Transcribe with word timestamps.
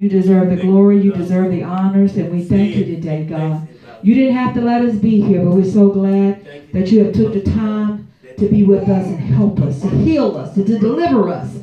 You 0.00 0.08
deserve 0.08 0.48
the 0.48 0.56
glory, 0.56 0.98
you 1.02 1.12
deserve 1.12 1.50
the 1.50 1.62
honors, 1.62 2.16
and 2.16 2.32
we 2.32 2.42
thank 2.42 2.74
you 2.74 2.86
today, 2.86 3.24
God. 3.24 3.68
You 4.00 4.14
didn't 4.14 4.34
have 4.34 4.54
to 4.54 4.62
let 4.62 4.80
us 4.80 4.94
be 4.94 5.20
here, 5.20 5.44
but 5.44 5.50
we're 5.50 5.70
so 5.70 5.90
glad 5.90 6.42
that 6.72 6.90
you 6.90 7.04
have 7.04 7.12
took 7.12 7.34
the 7.34 7.42
time 7.42 8.10
to 8.38 8.48
be 8.48 8.64
with 8.64 8.88
us 8.88 9.06
and 9.06 9.20
help 9.20 9.60
us, 9.60 9.82
to 9.82 9.90
heal 9.90 10.38
us, 10.38 10.54
to, 10.54 10.64
to 10.64 10.78
deliver 10.78 11.28
us, 11.28 11.54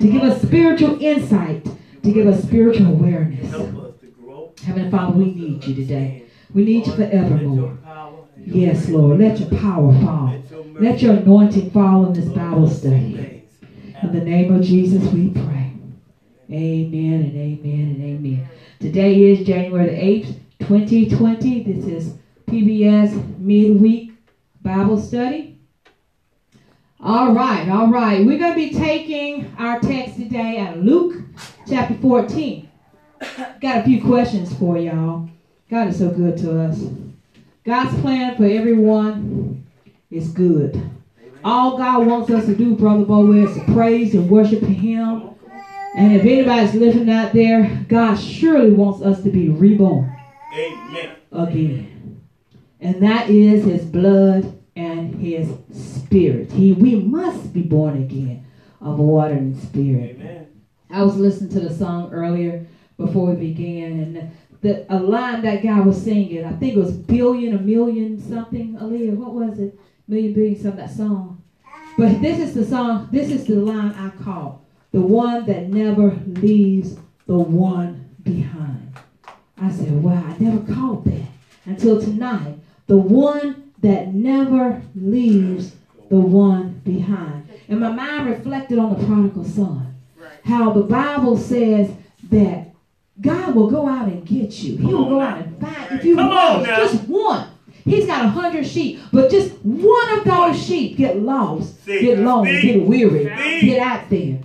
to 0.00 0.10
give 0.10 0.22
us 0.22 0.40
spiritual 0.40 1.02
insight, 1.02 1.66
to 2.02 2.10
give 2.10 2.26
us 2.26 2.42
spiritual 2.42 2.86
awareness. 2.86 3.52
Heavenly 4.62 4.90
Father, 4.90 5.12
we 5.12 5.26
need 5.26 5.62
you 5.62 5.74
today. 5.74 6.24
We 6.54 6.64
need 6.64 6.86
you 6.86 6.94
forevermore. 6.94 7.76
Yes, 8.38 8.88
Lord. 8.88 9.18
Let 9.18 9.38
your 9.38 9.50
power 9.60 9.92
fall. 10.00 10.42
Let 10.80 11.02
your 11.02 11.16
anointing 11.16 11.72
fall 11.72 12.06
in 12.06 12.14
this 12.14 12.30
Bible 12.30 12.70
study. 12.70 13.44
In 14.02 14.12
the 14.12 14.24
name 14.24 14.54
of 14.54 14.62
Jesus, 14.62 15.12
we 15.12 15.28
pray. 15.28 15.61
Amen 16.50 17.22
and 17.22 17.36
amen 17.36 17.80
and 17.94 18.02
amen. 18.02 18.48
Today 18.80 19.30
is 19.30 19.46
January 19.46 19.86
the 19.86 20.26
8th, 20.26 20.66
2020. 20.66 21.62
This 21.62 21.84
is 21.86 22.14
PBS 22.46 23.38
midweek 23.38 24.12
Bible 24.60 25.00
study. 25.00 25.60
All 27.00 27.32
right, 27.32 27.68
all 27.68 27.88
right. 27.88 28.26
We're 28.26 28.38
going 28.38 28.54
to 28.54 28.70
be 28.70 28.76
taking 28.76 29.54
our 29.56 29.78
text 29.80 30.16
today 30.16 30.58
at 30.58 30.78
Luke 30.78 31.22
chapter 31.68 31.94
14. 31.94 32.68
Got 33.60 33.78
a 33.78 33.82
few 33.84 34.02
questions 34.02 34.52
for 34.58 34.76
y'all. 34.76 35.28
God 35.70 35.88
is 35.88 35.98
so 35.98 36.10
good 36.10 36.36
to 36.38 36.60
us. 36.60 36.84
God's 37.64 37.98
plan 38.00 38.36
for 38.36 38.44
everyone 38.44 39.64
is 40.10 40.28
good. 40.28 40.90
All 41.44 41.78
God 41.78 42.06
wants 42.06 42.30
us 42.30 42.46
to 42.46 42.54
do, 42.56 42.74
Brother 42.74 43.04
Bowie, 43.04 43.44
is 43.44 43.54
to 43.54 43.64
praise 43.72 44.14
and 44.14 44.28
worship 44.28 44.62
Him. 44.62 45.30
And 45.94 46.14
if 46.14 46.22
anybody's 46.22 46.74
living 46.74 47.10
out 47.10 47.32
there, 47.32 47.84
God 47.88 48.16
surely 48.16 48.70
wants 48.70 49.02
us 49.02 49.22
to 49.24 49.30
be 49.30 49.50
reborn. 49.50 50.16
Amen. 50.54 51.16
Again. 51.30 52.20
And 52.80 53.02
that 53.02 53.28
is 53.28 53.64
His 53.64 53.84
blood 53.84 54.58
and 54.74 55.14
His 55.14 55.52
spirit. 55.72 56.50
He, 56.50 56.72
we 56.72 56.96
must 56.96 57.52
be 57.52 57.62
born 57.62 58.02
again 58.02 58.46
of 58.80 58.98
water 58.98 59.34
and 59.34 59.56
spirit. 59.62 60.16
Amen. 60.18 60.48
I 60.90 61.02
was 61.02 61.16
listening 61.16 61.50
to 61.50 61.60
the 61.60 61.74
song 61.74 62.10
earlier 62.12 62.66
before 62.96 63.30
we 63.30 63.52
began, 63.52 63.92
and 63.92 64.32
the 64.60 64.86
a 64.94 64.98
line 64.98 65.42
that 65.42 65.62
guy 65.62 65.80
was 65.80 66.02
singing, 66.02 66.44
I 66.44 66.52
think 66.52 66.74
it 66.74 66.78
was 66.78 66.92
billion, 66.92 67.56
a 67.56 67.60
million, 67.60 68.20
something. 68.20 68.76
Aaliyah, 68.76 69.16
what 69.16 69.34
was 69.34 69.58
it? 69.58 69.78
Million, 70.08 70.32
billion, 70.32 70.60
something, 70.60 70.76
that 70.80 70.94
song. 70.94 71.42
But 71.98 72.22
this 72.22 72.38
is 72.38 72.54
the 72.54 72.64
song, 72.64 73.08
this 73.12 73.30
is 73.30 73.46
the 73.46 73.56
line 73.56 73.92
I 73.92 74.10
call 74.22 74.61
the 74.92 75.00
one 75.00 75.46
that 75.46 75.68
never 75.68 76.18
leaves 76.26 76.96
the 77.26 77.38
one 77.38 78.10
behind. 78.22 78.92
I 79.60 79.70
said, 79.70 80.02
wow, 80.02 80.24
I 80.26 80.36
never 80.38 80.72
caught 80.72 81.04
that 81.04 81.26
until 81.64 82.00
tonight. 82.00 82.58
The 82.86 82.96
one 82.96 83.72
that 83.80 84.14
never 84.14 84.82
leaves 84.94 85.74
the 86.10 86.20
one 86.20 86.80
behind. 86.84 87.48
And 87.68 87.80
my 87.80 87.90
mind 87.90 88.28
reflected 88.28 88.78
on 88.78 88.98
the 88.98 89.06
prodigal 89.06 89.44
son. 89.44 89.94
How 90.44 90.72
the 90.72 90.82
Bible 90.82 91.36
says 91.38 91.90
that 92.30 92.72
God 93.20 93.54
will 93.54 93.70
go 93.70 93.88
out 93.88 94.08
and 94.08 94.26
get 94.26 94.52
you. 94.62 94.76
He 94.76 94.92
will 94.92 95.08
go 95.08 95.20
out 95.20 95.38
and 95.38 95.60
find 95.60 95.92
if 95.92 96.04
you 96.04 96.16
lost 96.16 96.66
just 96.66 97.08
one. 97.08 97.48
He's 97.84 98.06
got 98.06 98.24
a 98.24 98.28
hundred 98.28 98.66
sheep, 98.66 99.00
but 99.12 99.30
just 99.30 99.52
one 99.62 100.18
of 100.18 100.24
those 100.24 100.60
sheep 100.64 100.96
get 100.96 101.20
lost, 101.20 101.84
get 101.86 102.18
lost, 102.18 102.50
get 102.62 102.82
weary, 102.82 103.24
get 103.60 103.78
out 103.80 104.10
there. 104.10 104.40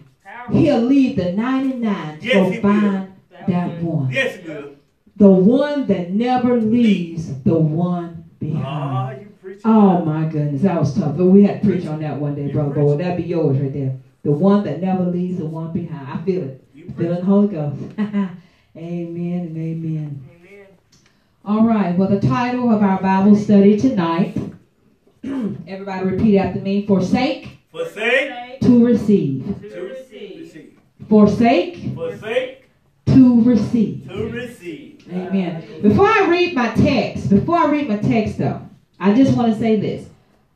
He'll 0.51 0.81
leave 0.81 1.15
the 1.15 1.33
99 1.33 2.19
to 2.19 2.27
go 2.33 2.61
find 2.61 3.13
that 3.47 3.81
one. 3.81 4.11
Yes, 4.11 4.41
he 4.41 4.49
will. 4.49 4.71
The 5.15 5.29
one 5.29 5.87
that 5.87 6.11
never 6.11 6.61
leaves 6.61 7.41
the 7.43 7.55
one 7.55 8.25
behind. 8.39 9.33
Oh, 9.65 10.01
my 10.03 10.25
goodness, 10.25 10.61
that 10.61 10.79
was 10.79 10.95
tough. 10.95 11.17
But 11.17 11.25
we 11.25 11.43
had 11.43 11.61
to 11.61 11.67
preach 11.67 11.87
on 11.87 11.99
that 12.01 12.17
one 12.17 12.35
day, 12.35 12.51
brother 12.51 12.73
boy. 12.73 12.97
That'd 12.97 13.17
be 13.17 13.23
yours 13.23 13.59
right 13.59 13.73
there. 13.73 13.97
The 14.23 14.31
one 14.31 14.63
that 14.63 14.79
never 14.79 15.03
leaves 15.03 15.39
the 15.39 15.45
one 15.45 15.71
behind. 15.71 16.19
I 16.19 16.23
feel 16.23 16.43
it. 16.43 16.63
Feeling 16.95 17.19
the 17.19 17.25
Holy 17.25 17.47
Ghost. 17.47 17.79
Amen 18.77 19.39
and 19.43 19.57
amen. 19.57 20.23
amen. 20.29 20.67
All 21.43 21.63
right. 21.63 21.97
Well, 21.97 22.07
the 22.07 22.19
title 22.19 22.69
of 22.69 22.83
our 22.83 23.01
Bible 23.01 23.35
study 23.35 23.75
tonight. 23.75 24.37
everybody 25.23 26.05
repeat 26.05 26.37
after 26.37 26.59
me. 26.59 26.85
Forsake. 26.85 27.57
Forsake. 27.71 28.46
To 28.61 28.85
receive. 28.85 29.45
To 29.61 29.81
receive. 29.81 30.79
Forsake. 31.09 31.95
Forsake. 31.95 32.69
To 33.07 33.41
receive. 33.43 34.07
To 34.09 34.29
receive. 34.29 35.07
Amen. 35.09 35.81
Before 35.81 36.07
I 36.07 36.27
read 36.29 36.53
my 36.53 36.71
text, 36.73 37.29
before 37.29 37.57
I 37.57 37.71
read 37.71 37.87
my 37.87 37.97
text 37.97 38.37
though, 38.37 38.67
I 38.99 39.13
just 39.13 39.37
want 39.37 39.53
to 39.53 39.59
say 39.59 39.79
this. 39.79 40.09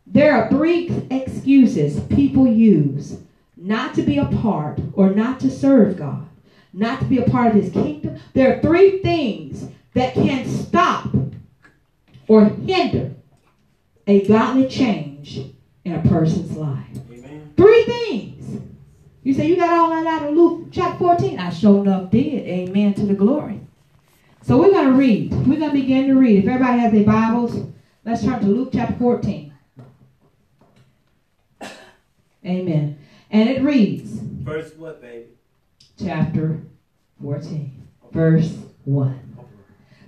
There 0.06 0.34
are 0.34 0.50
three 0.50 1.08
excuses 1.10 2.00
people 2.14 2.48
use 2.48 3.18
not 3.56 3.94
to 3.96 4.02
be 4.02 4.18
a 4.18 4.26
part 4.26 4.80
or 4.94 5.12
not 5.12 5.40
to 5.40 5.50
serve 5.50 5.98
God 5.98 6.28
not 6.74 7.00
to 7.00 7.06
be 7.06 7.18
a 7.18 7.30
part 7.30 7.48
of 7.48 7.62
his 7.62 7.72
kingdom. 7.72 8.20
There 8.34 8.56
are 8.56 8.62
three 8.62 9.00
things 9.00 9.68
that 9.94 10.14
can 10.14 10.48
stop 10.48 11.10
or 12.28 12.46
hinder 12.46 13.12
a 14.08 14.26
godly 14.26 14.68
change 14.68 15.42
in 15.84 15.94
a 15.94 16.02
person's 16.08 16.56
life. 16.56 16.98
Three 17.58 17.84
things. 17.84 18.62
You 19.24 19.34
say 19.34 19.48
you 19.48 19.56
got 19.56 19.70
all 19.70 19.90
that 19.90 20.06
out 20.06 20.30
of 20.30 20.36
Luke 20.36 20.68
chapter 20.72 20.98
14. 20.98 21.40
I 21.40 21.50
sure 21.52 21.82
enough 21.82 22.12
did. 22.12 22.48
Amen 22.48 22.94
to 22.96 23.06
the 23.06 23.14
glory. 23.14 23.62
So 24.44 24.60
we're 24.60 24.72
going 24.72 24.88
to 24.88 24.94
read. 24.94 25.32
We're 25.32 25.60
going 25.60 25.72
to 25.72 25.82
begin 25.82 26.08
to 26.08 26.16
read. 26.16 26.44
If 26.44 26.50
everybody 26.50 26.80
has 26.80 26.92
their 26.92 27.04
Bibles, 27.04 27.68
let's 28.04 28.24
turn 28.24 28.40
to 28.40 28.48
Luke 28.48 28.70
chapter 28.74 28.96
14. 28.98 29.54
Amen. 32.44 32.98
And 33.30 33.50
it 33.50 33.62
reads. 33.62 34.12
Verse 34.12 34.74
what, 34.76 35.02
baby? 35.02 35.28
chapter 36.04 36.62
14, 37.22 37.88
verse 38.12 38.58
1. 38.86 39.38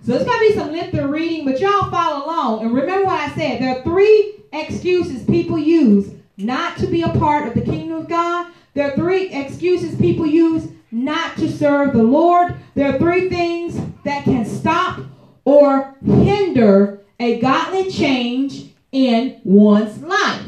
So 0.06 0.14
it's 0.14 0.26
going 0.26 0.40
to 0.40 0.48
be 0.48 0.54
some 0.54 0.72
lengthy 0.72 1.00
reading, 1.00 1.46
but 1.46 1.60
y'all 1.60 1.90
follow 1.90 2.26
along. 2.26 2.64
And 2.64 2.74
remember 2.74 3.06
what 3.06 3.22
I 3.22 3.34
said. 3.36 3.62
There 3.62 3.78
are 3.78 3.84
three 3.84 4.44
excuses 4.52 5.24
people 5.26 5.58
use 5.58 6.12
not 6.38 6.78
to 6.78 6.88
be 6.88 7.02
a 7.02 7.10
part 7.10 7.48
of 7.48 7.54
the 7.54 7.62
kingdom 7.62 7.98
of 7.98 8.10
God. 8.10 8.52
There 8.74 8.92
are 8.92 8.96
three 8.96 9.30
excuses 9.30 9.96
people 10.00 10.26
use 10.26 10.68
not 10.92 11.38
to 11.38 11.52
serve 11.52 11.94
the 11.94 12.04
Lord. 12.04 12.56
There 12.76 12.94
are 12.94 12.98
three 12.98 13.30
things 13.30 13.80
that 14.04 14.24
can 14.24 14.46
stop 14.46 15.00
or 15.46 15.96
hinder 16.04 17.02
a 17.20 17.40
godly 17.40 17.92
change 17.92 18.74
in 18.92 19.40
one's 19.44 20.02
life. 20.02 20.46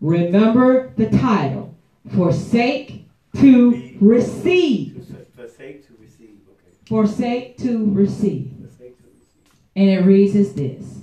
Remember 0.00 0.92
the 0.96 1.10
title 1.10 1.74
Forsake 2.14 3.06
to 3.36 3.96
receive. 4.00 5.06
Forsake 5.34 5.86
to 5.86 5.94
receive. 5.98 6.36
Okay. 6.48 6.76
Forsake 6.86 7.58
to 7.58 7.92
receive. 7.92 8.50
And 9.76 9.90
it 9.90 10.04
reads 10.04 10.36
as 10.36 10.54
this. 10.54 11.00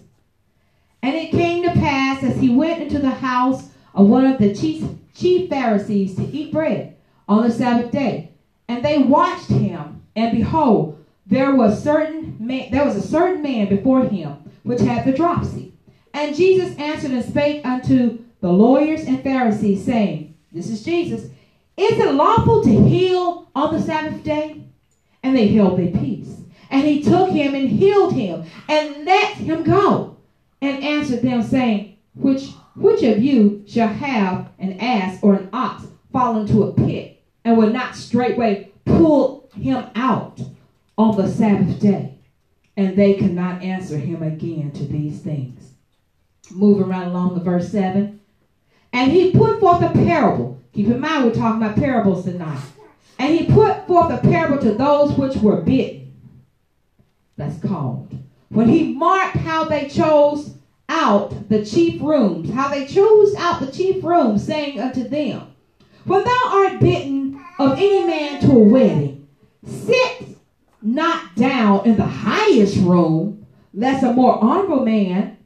And 1.04 1.16
it 1.16 1.32
came 1.32 1.64
to 1.64 1.72
pass 1.72 2.24
as 2.24 2.38
he 2.38 2.50
went 2.50 2.82
into 2.82 3.00
the 3.00 3.10
house 3.10 3.71
of 3.94 4.08
one 4.08 4.26
of 4.26 4.40
the 4.40 4.56
chief, 4.56 4.84
chief 5.14 5.50
Pharisees 5.50 6.16
to 6.16 6.24
eat 6.24 6.52
bread 6.52 6.96
on 7.28 7.44
the 7.44 7.52
Sabbath 7.52 7.92
day. 7.92 8.32
And 8.68 8.84
they 8.84 9.00
watched 9.00 9.50
him, 9.50 10.02
and 10.16 10.38
behold, 10.38 11.04
there 11.26 11.56
was 11.56 11.84
certain 11.84 12.36
man, 12.40 12.72
there 12.72 12.86
was 12.86 12.96
a 12.96 13.08
certain 13.08 13.42
man 13.42 13.70
before 13.70 14.06
him 14.06 14.38
which 14.64 14.82
had 14.82 15.06
the 15.06 15.12
dropsy. 15.12 15.74
And 16.14 16.36
Jesus 16.36 16.78
answered 16.78 17.12
and 17.12 17.24
spake 17.24 17.66
unto 17.66 18.20
the 18.42 18.52
lawyers 18.52 19.02
and 19.06 19.24
Pharisees, 19.24 19.86
saying, 19.86 20.36
This 20.52 20.70
is 20.70 20.84
Jesus. 20.84 21.30
Is 21.78 22.00
it 22.00 22.14
lawful 22.14 22.64
to 22.64 22.70
heal 22.70 23.50
on 23.56 23.74
the 23.74 23.82
Sabbath 23.82 24.24
day? 24.24 24.64
And 25.24 25.36
they 25.36 25.48
held 25.48 25.80
their 25.80 25.92
peace. 25.92 26.36
And 26.70 26.84
he 26.86 27.04
took 27.04 27.30
him 27.30 27.56
and 27.56 27.70
healed 27.70 28.14
him 28.14 28.46
and 28.68 29.06
let 29.06 29.36
him 29.36 29.64
go. 29.64 30.18
And 30.62 30.84
answered 30.84 31.22
them, 31.22 31.42
saying, 31.42 31.98
Which 32.14 32.50
which 32.76 33.04
of 33.04 33.22
you 33.22 33.64
shall 33.68 33.88
have 33.88 34.50
an 34.60 34.80
ass 34.80 35.20
or 35.22 35.36
an 35.36 35.50
ox 35.52 35.84
fall 36.12 36.40
into 36.40 36.64
a 36.64 36.74
pit 36.74 37.22
and 37.44 37.58
will 37.58 37.72
not 37.72 37.96
straightway 37.96 38.72
pull 38.86 39.50
him 39.56 39.86
out 39.96 40.40
on 40.98 41.18
the 41.18 41.30
Sabbath 41.30 41.80
day? 41.80 42.18
And 42.78 42.96
they 42.96 43.16
could 43.16 43.34
not 43.34 43.62
answer 43.62 43.98
him 43.98 44.24
again 44.24 44.72
to 44.72 44.86
these 44.86 45.22
things. 45.22 45.74
Moving 46.50 46.88
right 46.88 47.08
along 47.08 47.36
to 47.36 47.44
verse 47.44 47.70
7. 47.70 48.20
And 48.94 49.12
he 49.12 49.32
put 49.32 49.60
forth 49.60 49.82
a 49.82 49.90
parable 49.90 50.62
Keep 50.74 50.88
in 50.88 51.00
mind, 51.02 51.26
we're 51.26 51.34
talking 51.34 51.62
about 51.62 51.76
parables 51.76 52.24
tonight. 52.24 52.62
And 53.20 53.38
he 53.38 53.46
put 53.46 53.88
forth 53.88 54.12
a 54.12 54.18
parable 54.18 54.58
to 54.60 54.74
those 54.74 55.12
which 55.14 55.36
were 55.38 55.62
bitten. 55.62 56.14
That's 57.36 57.62
called. 57.62 58.18
When 58.50 58.70
he 58.70 58.94
marked 58.94 59.38
how 59.38 59.66
they 59.66 59.90
chose 59.90 60.56
out 61.02 61.50
the 61.50 61.66
chief 61.66 62.00
rooms, 62.00 62.52
how 62.52 62.68
they 62.68 62.86
chose 62.86 63.34
out 63.36 63.60
the 63.60 63.72
chief 63.72 64.04
rooms, 64.04 64.46
saying 64.46 64.80
unto 64.80 65.08
them, 65.08 65.48
When 66.06 66.24
thou 66.24 66.42
art 66.46 66.80
bitten 66.80 67.44
of 67.58 67.74
any 67.74 68.06
man 68.06 68.40
to 68.42 68.52
a 68.52 68.60
wedding, 68.60 69.28
sit 69.66 70.38
not 70.82 71.36
down 71.36 71.86
in 71.88 71.98
the 71.98 72.06
highest 72.06 72.78
room, 72.78 73.48
lest 73.74 74.04
a 74.04 74.14
more 74.14 74.44
honorable 74.44 74.86
man 74.86 75.38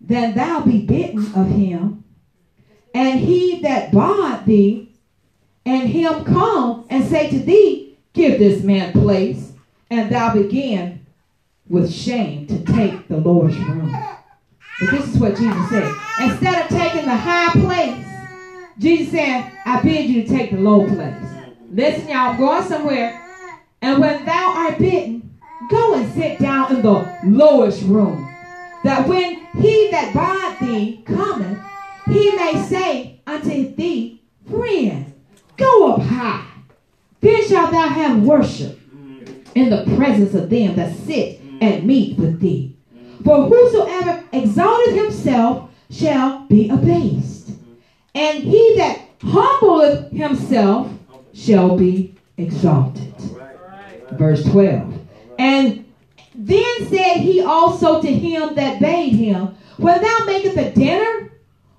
than 0.00 0.34
thou 0.34 0.60
be 0.60 0.86
bitten 0.86 1.26
of 1.34 1.48
him. 1.48 2.04
And 2.94 3.20
he 3.20 3.60
that 3.62 3.92
barred 3.92 4.46
thee, 4.46 4.92
and 5.66 5.88
him 5.88 6.24
come 6.24 6.86
and 6.88 7.04
say 7.04 7.30
to 7.30 7.38
thee, 7.38 7.98
Give 8.12 8.38
this 8.38 8.62
man 8.62 8.92
place, 8.92 9.52
and 9.90 10.10
thou 10.10 10.34
begin 10.34 11.06
with 11.68 11.92
shame 11.92 12.46
to 12.46 12.64
take 12.64 13.06
the 13.08 13.18
Lord's 13.18 13.56
room. 13.56 13.94
But 14.80 14.90
this 14.92 15.08
is 15.08 15.18
what 15.18 15.36
Jesus 15.36 15.68
said. 15.68 15.94
Instead 16.20 16.62
of 16.62 16.68
taking 16.76 17.04
the 17.04 17.16
high 17.16 17.52
place, 17.52 18.06
Jesus 18.78 19.12
said, 19.12 19.52
I 19.66 19.82
bid 19.82 20.08
you 20.08 20.22
to 20.22 20.28
take 20.28 20.52
the 20.52 20.56
low 20.56 20.86
place. 20.86 21.14
Listen, 21.70 22.08
y'all, 22.08 22.30
I'm 22.30 22.38
going 22.38 22.64
somewhere. 22.64 23.22
And 23.82 24.00
when 24.00 24.24
thou 24.24 24.54
art 24.56 24.78
bidden, 24.78 25.38
go 25.70 25.94
and 25.94 26.12
sit 26.14 26.38
down 26.38 26.74
in 26.76 26.82
the 26.82 27.18
lowest 27.24 27.82
room. 27.82 28.26
That 28.84 29.06
when 29.06 29.46
he 29.58 29.90
that 29.90 30.14
bought 30.14 30.58
thee 30.60 31.02
cometh, 31.06 31.58
he 32.06 32.34
may 32.36 32.62
say 32.66 33.20
unto 33.26 33.74
thee, 33.74 34.22
Friend, 34.48 35.12
go 35.58 35.92
up 35.92 36.02
high. 36.02 36.46
Then 37.20 37.46
shalt 37.46 37.70
thou 37.70 37.86
have 37.86 38.22
worship 38.22 38.80
in 39.54 39.68
the 39.68 39.84
presence 39.96 40.34
of 40.34 40.48
them 40.48 40.74
that 40.76 40.96
sit 40.96 41.40
and 41.60 41.84
meet 41.86 42.16
with 42.18 42.40
thee. 42.40 42.69
For 43.24 43.48
whosoever 43.48 44.24
exalteth 44.32 44.94
himself 44.94 45.70
shall 45.90 46.46
be 46.46 46.68
abased, 46.68 47.50
and 48.14 48.42
he 48.42 48.74
that 48.76 49.00
humbleth 49.20 50.10
himself 50.12 50.90
shall 51.34 51.76
be 51.76 52.14
exalted. 52.36 53.14
Verse 54.12 54.44
12. 54.44 54.98
And 55.38 55.84
then 56.34 56.88
said 56.88 57.18
he 57.18 57.42
also 57.42 58.00
to 58.00 58.12
him 58.12 58.54
that 58.54 58.80
bade 58.80 59.14
him, 59.14 59.54
When 59.76 60.00
thou 60.00 60.18
makest 60.26 60.56
a 60.56 60.70
dinner 60.72 61.32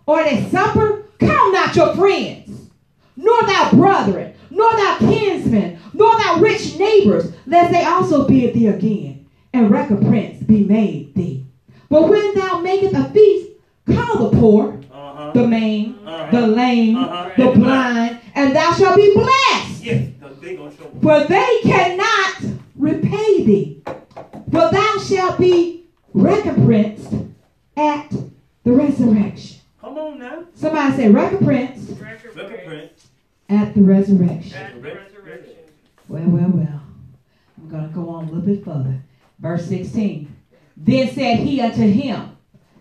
or 0.06 0.22
a 0.22 0.50
supper, 0.50 1.06
call 1.20 1.52
not 1.52 1.76
your 1.76 1.96
friends, 1.96 2.70
nor 3.16 3.42
thy 3.44 3.72
brethren, 3.72 4.34
nor 4.50 4.72
thy 4.72 4.98
kinsmen, 5.00 5.80
nor 5.94 6.16
thy 6.18 6.40
rich 6.40 6.78
neighbors, 6.78 7.34
lest 7.48 7.72
they 7.72 7.84
also 7.84 8.28
bid 8.28 8.54
thee 8.54 8.68
again, 8.68 9.21
and 9.54 9.70
recompense 9.72 10.44
be 10.44 10.64
made 10.64 11.14
thee. 11.16 11.46
But 11.90 12.10
when 12.10 12.34
thou 12.36 12.60
makest 12.62 12.96
a 12.96 13.06
feast, 13.12 13.50
call 13.88 14.30
the 14.30 14.38
poor, 14.38 14.80
Uh-huh. 14.94 15.32
the 15.34 15.48
maimed, 15.48 15.96
Uh-huh. 16.06 16.32
the 16.32 16.48
lame, 16.48 16.96
Uh-huh. 16.98 17.30
the 17.38 17.52
blind, 17.60 18.20
and 18.36 18.56
thou 18.56 18.72
shalt 18.74 18.96
be 18.96 19.14
blessed. 19.14 19.84
Yes, 19.84 20.08
they 20.42 20.56
gonna 20.56 20.72
show 20.76 20.86
up. 20.86 21.02
For 21.02 21.28
they 21.28 21.58
cannot 21.64 22.54
repay 22.78 23.44
thee. 23.44 23.82
For 24.52 24.70
thou 24.72 24.98
shalt 25.06 25.38
be 25.40 25.84
recompensed 26.14 27.14
at 27.78 28.10
the 28.64 28.72
resurrection. 28.72 29.58
Come 29.82 29.98
on 29.98 30.20
now. 30.20 30.44
Somebody 30.56 30.96
say 30.96 31.10
recompense 31.10 31.90
Recompense. 32.36 33.08
at 33.50 33.74
the 33.74 33.82
resurrection. 33.82 34.54
At 34.54 34.74
the 34.76 34.80
resurrection. 34.82 35.56
Well, 36.08 36.24
well, 36.28 36.50
well. 36.54 36.82
I'm 37.58 37.70
going 37.70 37.88
to 37.90 37.96
go 37.96 38.10
on 38.10 38.26
a 38.26 38.32
little 38.32 38.42
bit 38.42 38.64
further. 38.66 39.02
Verse 39.42 39.66
16. 39.68 40.36
Then 40.78 41.14
said 41.14 41.38
he 41.40 41.60
unto 41.62 41.82
him, 41.82 42.38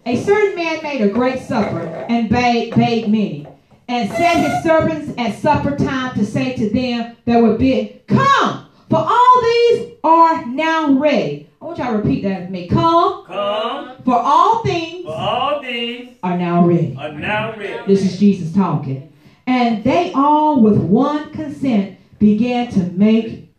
A 0.06 0.22
certain 0.22 0.54
man 0.56 0.82
made 0.82 1.00
a 1.00 1.08
great 1.08 1.40
supper 1.40 1.80
and 1.80 2.28
bade, 2.28 2.74
bade 2.74 3.08
many, 3.08 3.46
and 3.88 4.10
set 4.10 4.36
his 4.36 4.62
servants 4.62 5.12
at 5.18 5.38
supper 5.38 5.76
time 5.76 6.14
to 6.14 6.24
say 6.24 6.54
to 6.56 6.70
them 6.70 7.16
that 7.24 7.42
were 7.42 7.56
bid, 7.56 8.06
Come, 8.06 8.66
for 8.88 8.98
all 8.98 9.42
these 9.42 9.92
are 10.04 10.46
now 10.46 10.92
ready. 10.92 11.48
I 11.60 11.64
want 11.64 11.78
y'all 11.78 11.92
to 11.92 11.98
repeat 11.98 12.22
that 12.22 12.42
with 12.42 12.50
me. 12.50 12.68
Come, 12.68 13.24
Come, 13.26 14.02
for 14.04 14.14
all 14.14 14.62
things 14.62 15.04
for 15.04 15.14
all 15.14 15.60
these 15.60 16.08
are 16.22 16.36
now 16.38 16.64
ready. 16.64 16.96
are 16.98 17.12
now 17.12 17.56
ready. 17.56 17.86
This 17.86 18.04
is 18.04 18.18
Jesus 18.18 18.52
talking. 18.54 19.12
And 19.46 19.82
they 19.84 20.12
all 20.12 20.60
with 20.60 20.78
one 20.78 21.32
consent 21.32 21.98
began 22.18 22.70
to 22.72 22.84
make 22.92 23.52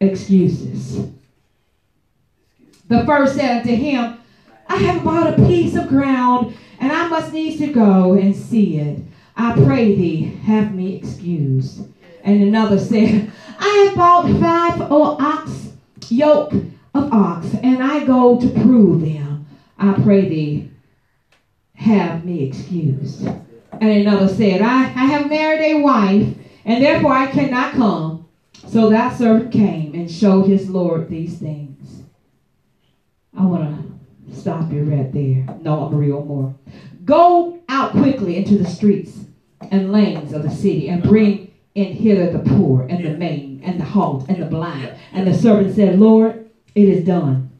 excuses. 0.00 1.08
The 2.88 3.04
first 3.04 3.36
said 3.36 3.58
unto 3.58 3.74
him, 3.74 4.18
I 4.68 4.76
have 4.76 5.04
bought 5.04 5.38
a 5.38 5.46
piece 5.46 5.76
of 5.76 5.88
ground, 5.88 6.56
and 6.80 6.90
I 6.90 7.08
must 7.08 7.32
needs 7.32 7.58
to 7.58 7.68
go 7.68 8.14
and 8.14 8.34
see 8.34 8.78
it. 8.78 9.00
I 9.36 9.52
pray 9.52 9.94
thee, 9.94 10.22
have 10.44 10.74
me 10.74 10.96
excused. 10.96 11.86
And 12.24 12.42
another 12.42 12.78
said, 12.78 13.30
I 13.58 13.68
have 13.86 13.96
bought 13.96 14.40
five 14.40 14.90
o- 14.90 15.16
ox 15.20 15.72
yoke 16.10 16.52
of 16.94 17.12
ox, 17.12 17.46
and 17.62 17.82
I 17.82 18.04
go 18.04 18.40
to 18.40 18.48
prove 18.48 19.02
them. 19.02 19.46
I 19.78 19.92
pray 20.02 20.28
thee, 20.28 20.70
have 21.74 22.24
me 22.24 22.44
excused. 22.44 23.26
And 23.26 23.90
another 23.90 24.28
said, 24.28 24.62
I, 24.62 24.84
I 24.84 25.04
have 25.06 25.28
married 25.28 25.60
a 25.60 25.80
wife, 25.80 26.34
and 26.64 26.82
therefore 26.82 27.12
I 27.12 27.26
cannot 27.26 27.74
come. 27.74 28.28
So 28.66 28.90
that 28.90 29.16
servant 29.16 29.52
came 29.52 29.94
and 29.94 30.10
showed 30.10 30.46
his 30.46 30.68
Lord 30.68 31.08
these 31.08 31.38
things. 31.38 31.77
I 33.38 33.44
want 33.44 34.28
to 34.28 34.36
stop 34.36 34.72
you 34.72 34.82
right 34.82 35.12
there. 35.12 35.46
No, 35.60 35.84
I'm 35.84 35.94
real 35.94 36.24
more. 36.24 36.54
Go 37.04 37.60
out 37.68 37.92
quickly 37.92 38.36
into 38.36 38.58
the 38.58 38.68
streets 38.68 39.16
and 39.70 39.92
lanes 39.92 40.32
of 40.32 40.42
the 40.42 40.50
city 40.50 40.88
and 40.88 41.02
bring 41.02 41.52
in 41.74 41.92
hither 41.92 42.32
the 42.32 42.40
poor 42.40 42.82
and 42.88 43.04
the 43.04 43.10
maimed 43.10 43.62
and 43.62 43.80
the 43.80 43.84
halt 43.84 44.26
and 44.28 44.42
the 44.42 44.46
blind. 44.46 44.92
And 45.12 45.26
the 45.26 45.34
servant 45.34 45.76
said, 45.76 46.00
Lord, 46.00 46.50
it 46.74 46.88
is 46.88 47.04
done 47.04 47.50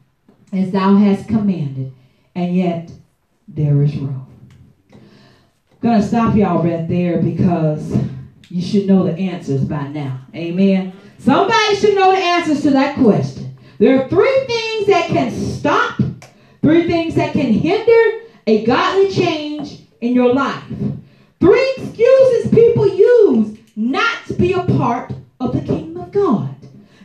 as 0.51 0.71
thou 0.71 0.95
hast 0.95 1.27
commanded, 1.27 1.93
and 2.35 2.55
yet 2.55 2.91
there 3.47 3.81
is 3.81 3.95
room. 3.95 4.25
Gonna 5.81 6.03
stop 6.03 6.35
y'all 6.35 6.61
right 6.61 6.87
there 6.89 7.21
because 7.21 7.97
you 8.49 8.61
should 8.61 8.87
know 8.87 9.03
the 9.03 9.17
answers 9.17 9.63
by 9.63 9.87
now. 9.87 10.21
Amen. 10.35 10.91
Somebody 11.19 11.75
should 11.75 11.95
know 11.95 12.11
the 12.11 12.17
answers 12.17 12.63
to 12.63 12.71
that 12.71 12.97
question. 12.97 13.48
There 13.79 14.01
are 14.01 14.09
three 14.09 14.43
things 14.45 14.87
that 14.87 15.07
can 15.07 15.31
stop, 15.31 16.01
three 16.61 16.85
things 16.85 17.15
that 17.15 17.31
can 17.31 17.53
hinder 17.53 18.25
a 18.45 18.65
godly 18.65 19.09
change 19.09 19.79
in 20.01 20.13
your 20.13 20.33
life. 20.33 20.63
Three 21.39 21.73
excuses 21.77 22.51
people 22.51 22.87
use 22.87 23.57
not 23.77 24.25
to 24.27 24.33
be 24.33 24.51
a 24.51 24.63
part 24.63 25.13
of 25.39 25.53
the 25.53 25.61
kingdom 25.61 25.95
of 26.03 26.11
God. 26.11 26.53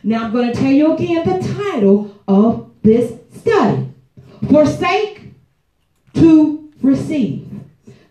Now 0.03 0.25
I'm 0.25 0.33
going 0.33 0.51
to 0.51 0.59
tell 0.59 0.71
you 0.71 0.93
again 0.93 1.25
the 1.25 1.53
title 1.53 2.13
of 2.27 2.69
this 2.83 3.13
study. 3.33 3.89
Forsake 4.49 5.31
to 6.15 6.73
receive. 6.81 7.49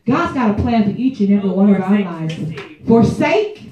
God's 0.06 0.32
got 0.32 0.58
a 0.58 0.62
plan 0.62 0.84
for 0.84 0.98
each 0.98 1.20
and 1.20 1.34
every 1.34 1.50
oh, 1.50 1.52
one 1.52 1.74
of 1.74 1.82
our 1.82 2.00
lives. 2.00 2.34
Forsake 2.86 3.70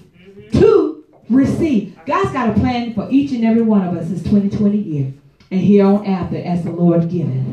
to 0.52 1.04
receive. 1.30 1.88
Mm-hmm. 1.88 1.91
God's 2.06 2.32
got 2.32 2.50
a 2.50 2.60
plan 2.60 2.94
for 2.94 3.08
each 3.10 3.32
and 3.32 3.44
every 3.44 3.62
one 3.62 3.86
of 3.86 3.96
us 3.96 4.08
this 4.08 4.22
2020 4.22 4.76
year. 4.76 5.12
And 5.50 5.60
here 5.60 5.84
on 5.84 6.06
after 6.06 6.36
as 6.38 6.64
the 6.64 6.70
Lord 6.70 7.10
giveth. 7.10 7.46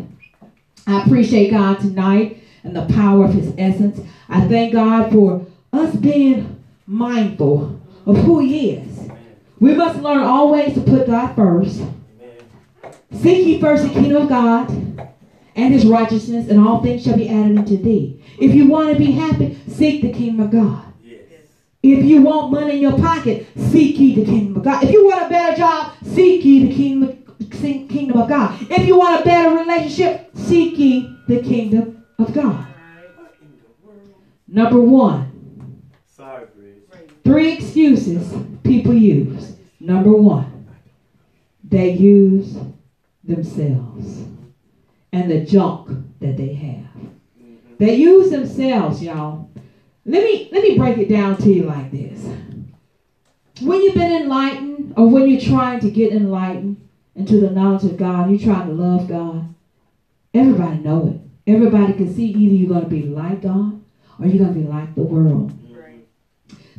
I 0.87 1.03
appreciate 1.03 1.51
God 1.51 1.79
tonight 1.79 2.41
and 2.63 2.75
the 2.75 2.85
power 2.93 3.25
of 3.25 3.33
his 3.33 3.53
essence. 3.57 3.99
I 4.29 4.47
thank 4.47 4.73
God 4.73 5.11
for 5.11 5.45
us 5.73 5.95
being 5.95 6.63
mindful 6.87 7.79
of 8.05 8.17
who 8.17 8.39
he 8.39 8.71
is. 8.71 9.09
We 9.59 9.75
must 9.75 9.99
learn 9.99 10.23
always 10.23 10.73
to 10.75 10.81
put 10.81 11.07
God 11.07 11.35
first. 11.35 11.81
Seek 13.11 13.45
ye 13.45 13.59
first 13.59 13.83
the 13.83 13.89
kingdom 13.89 14.23
of 14.23 14.29
God 14.29 14.69
and 15.55 15.73
his 15.73 15.85
righteousness, 15.85 16.47
and 16.49 16.59
all 16.65 16.81
things 16.81 17.03
shall 17.03 17.17
be 17.17 17.27
added 17.27 17.57
unto 17.57 17.75
thee. 17.75 18.23
If 18.39 18.55
you 18.55 18.67
want 18.67 18.93
to 18.93 18.97
be 18.97 19.11
happy, 19.11 19.59
seek 19.67 20.01
the 20.01 20.13
kingdom 20.13 20.45
of 20.45 20.51
God. 20.51 20.88
If 21.81 22.03
you 22.05 22.21
want 22.21 22.51
money 22.51 22.75
in 22.75 22.81
your 22.81 22.97
pocket, 22.97 23.47
seek 23.55 23.97
ye 23.97 24.15
the 24.15 24.25
kingdom 24.25 24.57
of 24.57 24.63
God. 24.63 24.83
If 24.83 24.91
you 24.91 25.05
want 25.05 25.25
a 25.25 25.29
better 25.29 25.55
job, 25.55 25.93
seek 26.03 26.43
ye 26.43 26.67
the 26.67 26.75
kingdom, 26.75 27.23
kingdom 27.87 28.21
of 28.21 28.29
God. 28.29 28.59
If 28.69 28.85
you 28.85 28.97
want 28.97 29.21
a 29.21 29.23
better 29.23 29.55
relationship, 29.55 30.29
seek 30.35 30.77
ye 30.77 31.15
the 31.27 31.41
kingdom 31.41 32.05
of 32.17 32.33
God. 32.33 32.65
What 33.15 33.35
in 33.41 33.51
the 33.57 33.87
world? 33.87 34.13
Number 34.47 34.79
one, 34.81 35.81
Sorry, 36.05 36.47
Bridge. 36.55 37.09
three 37.23 37.53
excuses 37.53 38.33
people 38.63 38.93
use. 38.93 39.55
Number 39.79 40.11
one, 40.11 40.67
they 41.63 41.91
use 41.91 42.57
themselves 43.23 44.23
and 45.13 45.31
the 45.31 45.45
junk 45.45 45.89
that 46.19 46.35
they 46.35 46.53
have. 46.53 46.85
They 47.77 47.95
use 47.95 48.31
themselves, 48.31 49.01
y'all. 49.01 49.49
Let 50.09 50.23
me 50.23 50.49
let 50.51 50.63
me 50.63 50.75
break 50.75 50.97
it 50.97 51.07
down 51.07 51.37
to 51.37 51.53
you 51.53 51.63
like 51.63 51.91
this. 51.91 52.25
When 53.61 53.79
you've 53.81 53.93
been 53.93 54.23
enlightened, 54.23 54.95
or 54.97 55.07
when 55.07 55.29
you're 55.29 55.39
trying 55.39 55.81
to 55.81 55.91
get 55.91 56.11
enlightened 56.13 56.77
into 57.13 57.39
the 57.39 57.51
knowledge 57.51 57.83
of 57.83 57.95
God, 57.95 58.31
you're 58.31 58.39
trying 58.39 58.67
to 58.69 58.73
love 58.73 59.07
God. 59.07 59.53
Everybody 60.33 60.79
know 60.79 61.09
it. 61.09 61.51
Everybody 61.51 61.93
can 61.93 62.15
see 62.15 62.25
either 62.25 62.55
you're 62.55 62.69
going 62.69 62.85
to 62.85 62.89
be 62.89 63.03
like 63.03 63.43
God 63.43 63.81
or 64.17 64.25
you're 64.25 64.43
going 64.43 64.55
to 64.55 64.59
be 64.59 64.65
like 64.65 64.95
the 64.95 65.03
world. 65.03 65.53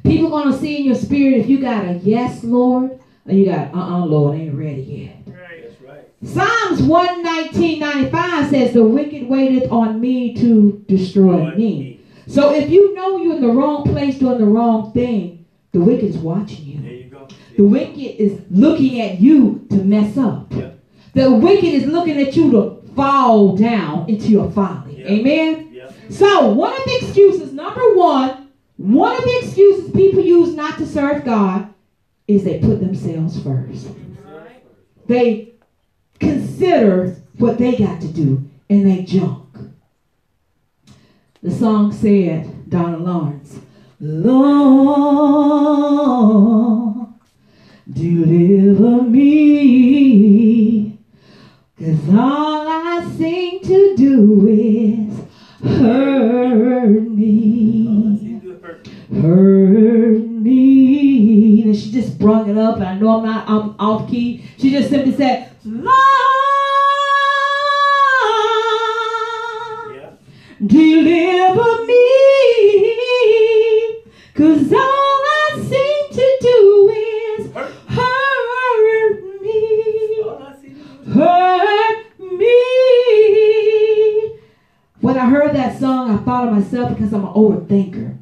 People 0.03 0.31
going 0.31 0.51
to 0.51 0.59
see 0.59 0.79
in 0.79 0.85
your 0.87 0.95
spirit 0.95 1.41
if 1.41 1.49
you 1.49 1.61
got 1.61 1.85
a 1.85 1.93
yes, 1.99 2.43
Lord, 2.43 2.99
And 3.27 3.39
you 3.39 3.47
got, 3.47 3.73
uh-uh, 3.75 4.07
Lord, 4.07 4.39
ain't 4.39 4.55
ready 4.55 4.83
yet. 4.83 5.35
Right. 5.35 5.69
That's 5.69 5.81
right. 5.83 6.09
Psalms 6.25 6.81
119.95 6.81 8.51
says, 8.51 8.73
The 8.73 8.83
wicked 8.83 9.29
waiteth 9.29 9.71
on 9.71 10.01
me 10.01 10.35
to 10.37 10.85
destroy 10.89 11.37
Lord, 11.37 11.59
me. 11.59 12.00
So 12.31 12.55
if 12.55 12.71
you 12.71 12.95
know 12.95 13.17
you're 13.17 13.35
in 13.35 13.43
the 13.43 13.49
wrong 13.49 13.83
place 13.83 14.19
doing 14.19 14.39
the 14.39 14.47
wrong 14.47 14.93
thing, 14.93 15.47
the 15.73 15.81
wicked 15.81 16.05
is 16.05 16.17
watching 16.17 16.65
you. 16.65 16.81
There 16.81 16.93
you 16.93 17.11
go. 17.11 17.27
The 17.57 17.65
wicked 17.65 17.99
is 17.99 18.41
looking 18.51 19.01
at 19.01 19.21
you 19.21 19.67
to 19.71 19.77
mess 19.77 20.17
up. 20.17 20.47
Yeah. 20.53 20.71
The 21.15 21.33
wicked 21.33 21.65
is 21.65 21.87
looking 21.87 22.21
at 22.21 22.37
you 22.37 22.53
to 22.53 22.83
fall 22.95 23.57
down 23.57 24.09
into 24.09 24.29
your 24.29 24.49
folly. 24.53 25.01
Yeah. 25.01 25.09
Amen? 25.09 25.71
Yeah. 25.73 25.91
So, 26.09 26.53
one 26.53 26.73
of 26.73 26.85
the 26.85 26.99
excuses, 27.03 27.53
number 27.53 27.95
one, 27.95 28.49
one 28.77 29.17
of 29.17 29.25
the 29.25 29.39
excuses 29.43 29.91
people 29.91 30.23
use 30.23 30.55
not 30.55 30.79
to 30.79 30.87
serve 30.87 31.25
God 31.25 31.75
is 32.29 32.45
they 32.45 32.61
put 32.61 32.79
themselves 32.79 33.43
first. 33.43 33.89
Right. 34.25 34.65
They 35.09 35.55
consider 36.21 37.17
what 37.39 37.59
they 37.59 37.77
got 37.77 38.01
to 38.03 38.09
do 38.09 38.49
and 38.69 38.87
they 38.87 39.03
junk. 39.03 39.50
The 41.43 41.51
song 41.51 41.93
said, 41.93 42.69
Donald 42.69 43.03
Lawrence, 43.03 43.59
Lord, 43.99 44.69
deliver 47.91 49.03
me. 49.03 50.99
Cause 51.79 52.09
all 52.11 52.69
I 52.69 53.11
seem 53.17 53.61
to 53.63 53.97
do 53.97 54.47
is 54.49 55.19
hurt 55.63 57.11
me 57.11 57.71
hurt 59.21 60.19
me. 60.19 61.63
And 61.63 61.77
she 61.77 61.91
just 61.91 62.19
brung 62.19 62.49
it 62.49 62.59
up, 62.59 62.77
and 62.77 62.85
I 62.85 62.95
know 62.99 63.19
I'm 63.19 63.25
not 63.25 63.49
I'm 63.49 63.75
off 63.79 64.09
key. 64.09 64.45
She 64.59 64.71
just 64.71 64.91
simply 64.91 65.15
said, 65.15 65.53
Lord, 65.65 66.30
deliver 70.67 71.85
me. 71.87 71.97
Cause 74.35 74.73
all 74.73 74.81
I 74.81 75.59
seem 75.69 76.09
to 76.19 76.29
do 76.41 76.89
is 76.89 77.53
Hurt. 77.53 77.73
hurt 77.89 79.23
me 79.43 79.59
All 80.25 80.43
I 80.43 80.45
see 80.61 80.69
you 80.69 80.75
do. 81.05 81.11
hurt 81.13 82.05
me. 82.21 82.57
When 85.01 85.17
I 85.19 85.27
heard 85.29 85.55
that 85.55 85.79
song, 85.79 86.11
I 86.11 86.17
thought 86.23 86.49
of 86.49 86.55
myself 86.55 86.91
because 86.97 87.13
I'm 87.13 87.25
an 87.27 87.33
overthinker. 87.35 88.17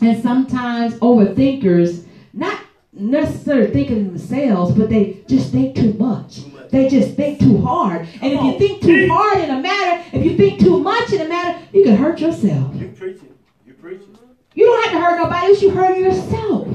And 0.00 0.20
sometimes 0.22 0.94
overthinkers, 0.94 2.04
not 2.32 2.58
necessarily 2.92 3.70
thinking 3.72 4.06
themselves, 4.06 4.72
but 4.74 4.88
they 4.88 5.18
just 5.28 5.52
think 5.52 5.76
too 5.76 5.92
much. 5.94 6.40
They 6.74 6.88
just 6.88 7.14
think 7.14 7.38
too 7.38 7.58
hard. 7.58 8.08
And 8.20 8.32
if 8.32 8.42
you 8.42 8.58
think 8.58 8.82
too 8.82 9.06
hard 9.08 9.38
in 9.38 9.48
a 9.48 9.60
matter, 9.60 10.04
if 10.12 10.24
you 10.24 10.36
think 10.36 10.58
too 10.58 10.80
much 10.80 11.12
in 11.12 11.20
a 11.20 11.28
matter, 11.28 11.64
you 11.72 11.84
can 11.84 11.96
hurt 11.96 12.18
yourself. 12.18 12.74
You 12.74 12.88
preaching. 12.88 13.32
You 13.64 13.74
preaching. 13.74 14.18
You 14.54 14.66
don't 14.66 14.82
have 14.82 14.92
to 14.94 15.00
hurt 15.00 15.22
nobody 15.22 15.46
else, 15.46 15.62
you 15.62 15.70
hurt 15.70 15.96
yourself. 15.96 16.66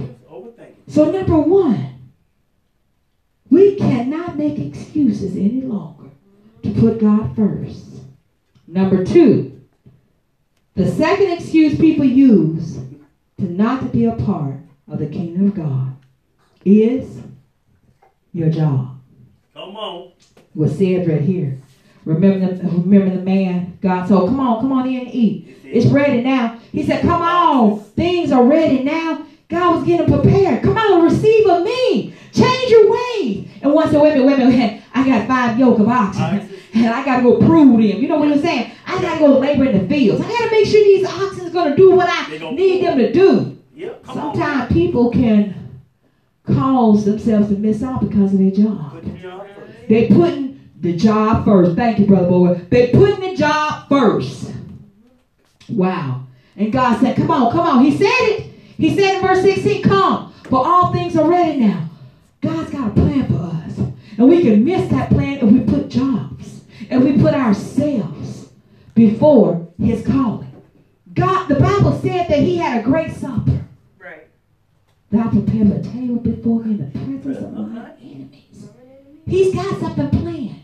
So, 0.87 1.11
number 1.11 1.37
one, 1.37 2.11
we 3.49 3.75
cannot 3.75 4.37
make 4.37 4.57
excuses 4.57 5.35
any 5.35 5.63
longer 5.63 6.11
to 6.63 6.71
put 6.75 7.01
God 7.01 7.35
first. 7.35 7.85
Number 8.67 9.03
two, 9.03 9.59
the 10.75 10.89
second 10.89 11.33
excuse 11.33 11.77
people 11.77 12.05
use 12.05 12.79
to 13.37 13.43
not 13.43 13.81
to 13.81 13.87
be 13.87 14.05
a 14.05 14.15
part 14.15 14.59
of 14.87 14.99
the 14.99 15.07
kingdom 15.07 15.47
of 15.47 15.55
God 15.55 15.97
is 16.63 17.21
your 18.31 18.49
job. 18.49 18.98
Come 19.79 19.87
on. 19.87 20.11
Was 20.55 20.77
said 20.77 21.07
right 21.07 21.21
here. 21.21 21.57
Remember 22.03 22.53
the, 22.53 22.67
remember 22.69 23.15
the 23.15 23.21
man 23.21 23.77
God 23.81 24.09
told, 24.09 24.29
come 24.29 24.39
on, 24.41 24.59
come 24.59 24.73
on 24.73 24.89
in 24.89 25.05
and 25.05 25.15
eat. 25.15 25.57
It's 25.63 25.85
ready 25.85 26.21
now. 26.21 26.59
He 26.73 26.85
said, 26.85 27.01
Come 27.01 27.21
on, 27.21 27.79
things 27.91 28.31
are 28.33 28.43
ready 28.43 28.83
now. 28.83 29.25
God 29.47 29.75
was 29.75 29.85
getting 29.85 30.07
prepared. 30.07 30.63
Come 30.63 30.77
on, 30.77 31.03
receive 31.03 31.47
of 31.47 31.63
me. 31.63 32.13
Change 32.33 32.71
your 32.71 32.91
ways. 32.91 33.47
And 33.61 33.73
once 33.73 33.91
the 33.91 34.01
women, 34.01 34.25
women, 34.25 34.83
I 34.93 35.07
got 35.07 35.27
five 35.27 35.57
yoke 35.57 35.79
of 35.79 35.87
oxen. 35.87 36.49
And 36.73 36.87
I 36.87 37.05
gotta 37.05 37.23
go 37.23 37.37
prove 37.37 37.77
them. 37.77 38.01
You 38.01 38.07
know 38.09 38.19
what 38.19 38.33
I'm 38.33 38.41
saying? 38.41 38.71
I 38.85 39.01
gotta 39.01 39.19
go 39.19 39.39
labor 39.39 39.65
in 39.65 39.81
the 39.81 39.87
fields. 39.87 40.21
I 40.21 40.27
gotta 40.27 40.51
make 40.51 40.65
sure 40.65 40.83
these 40.83 41.05
oxen 41.05 41.45
is 41.45 41.53
gonna 41.53 41.77
do 41.77 41.91
what 41.91 42.09
I 42.09 42.37
need 42.51 42.83
them 42.83 42.97
to 42.97 43.13
do. 43.13 43.57
Yep. 43.75 44.09
On. 44.09 44.15
Sometimes 44.15 44.73
people 44.73 45.09
can 45.09 45.55
cause 46.43 47.05
themselves 47.05 47.47
to 47.47 47.55
miss 47.55 47.81
out 47.81 48.01
because 48.01 48.33
of 48.33 48.39
their 48.39 48.51
job. 48.51 48.99
They 49.89 50.07
putting 50.07 50.69
the 50.79 50.95
job 50.95 51.43
first. 51.43 51.75
Thank 51.75 51.97
you, 51.97 52.05
brother 52.05 52.27
boy. 52.27 52.61
They 52.69 52.91
putting 52.91 53.31
the 53.31 53.35
job 53.35 53.89
first. 53.89 54.53
Wow. 55.67 56.27
And 56.55 56.71
God 56.71 56.99
said, 56.99 57.17
"Come 57.17 57.31
on, 57.31 57.51
come 57.51 57.61
on." 57.61 57.83
He 57.83 57.97
said 57.97 58.07
it. 58.07 58.53
He 58.77 58.95
said 58.95 59.15
in 59.15 59.21
verse 59.21 59.41
16, 59.41 59.81
"Come, 59.81 60.31
for 60.43 60.65
all 60.65 60.93
things 60.93 61.17
are 61.17 61.27
ready 61.27 61.59
now." 61.59 61.89
God's 62.41 62.69
got 62.69 62.87
a 62.87 62.91
plan 62.91 63.25
for 63.25 63.33
us, 63.39 63.79
and 64.17 64.29
we 64.29 64.41
can 64.41 64.63
miss 64.63 64.89
that 64.91 65.09
plan 65.09 65.39
if 65.39 65.51
we 65.51 65.59
put 65.61 65.89
jobs 65.89 66.61
and 66.89 67.03
we 67.03 67.17
put 67.17 67.33
ourselves 67.33 68.49
before 68.93 69.67
His 69.81 70.05
calling. 70.05 70.51
God, 71.15 71.47
the 71.47 71.55
Bible 71.55 71.99
said 71.99 72.27
that 72.29 72.39
He 72.39 72.57
had 72.57 72.79
a 72.79 72.83
great 72.83 73.13
supper. 73.15 73.65
Right. 73.97 74.27
Thou 75.11 75.29
prepared 75.29 75.71
a 75.71 75.81
table 75.81 76.17
before 76.17 76.63
me 76.63 76.71
in 76.75 76.77
the 76.77 77.19
presence 77.19 77.45
of 77.45 77.53
uh-huh. 77.53 77.67
my 77.67 77.79
enemies. 77.79 77.98
He's 79.29 79.53
got 79.53 79.79
something 79.79 80.09
planned. 80.09 80.61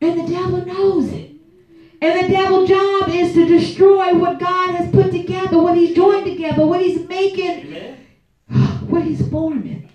And 0.00 0.20
the 0.20 0.32
devil 0.32 0.64
knows 0.64 1.12
it. 1.12 1.30
And 2.00 2.24
the 2.24 2.28
devil's 2.32 2.68
job 2.68 3.08
is 3.10 3.32
to 3.34 3.46
destroy 3.46 4.12
what 4.14 4.40
God 4.40 4.74
has 4.74 4.90
put 4.90 5.12
together, 5.12 5.58
what 5.60 5.76
he's 5.76 5.94
joined 5.94 6.24
together, 6.24 6.66
what 6.66 6.80
he's 6.80 7.06
making, 7.08 7.50
Amen. 7.50 8.06
what 8.88 9.02
he's 9.02 9.28
forming. 9.28 9.88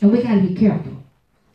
And 0.00 0.12
we 0.12 0.22
got 0.22 0.36
to 0.36 0.40
be 0.40 0.54
careful. 0.54 1.04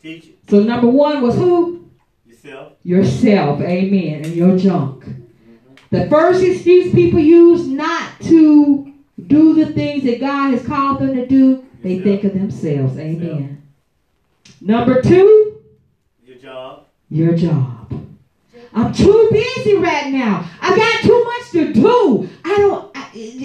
Teach. 0.00 0.28
So 0.48 0.62
number 0.62 0.86
one 0.88 1.22
was 1.22 1.34
who? 1.34 1.90
Yourself. 2.24 2.72
Yourself. 2.84 3.60
Amen. 3.62 4.24
And 4.24 4.34
your 4.34 4.56
junk. 4.56 5.04
Mm-hmm. 5.04 5.74
The 5.90 6.08
first 6.08 6.42
excuse 6.42 6.92
people 6.92 7.18
use 7.20 7.66
not 7.66 8.20
to 8.22 8.92
do 9.26 9.54
the 9.54 9.72
things 9.72 10.04
that 10.04 10.20
God 10.20 10.52
has 10.52 10.64
called 10.66 11.00
them 11.00 11.14
to 11.14 11.26
do, 11.26 11.64
they 11.82 11.94
Yourself. 11.94 12.04
think 12.04 12.24
of 12.24 12.38
themselves. 12.38 12.98
Amen. 12.98 13.61
Number 14.60 15.00
two, 15.02 15.60
Your 16.24 16.36
job. 16.38 16.86
your 17.10 17.34
job. 17.34 17.92
I'm 18.74 18.92
too 18.92 19.28
busy 19.30 19.74
right 19.76 20.10
now. 20.12 20.48
I 20.60 20.76
got 20.76 21.00
too 21.02 21.24
much 21.24 21.50
to 21.52 21.72
do. 21.74 22.28
I 22.44 22.56
don't. 22.56 22.96
I, 22.96 23.02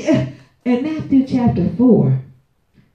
uh, 0.09 0.25
in 0.69 0.83
Matthew 0.83 1.25
chapter 1.27 1.69
4, 1.77 2.19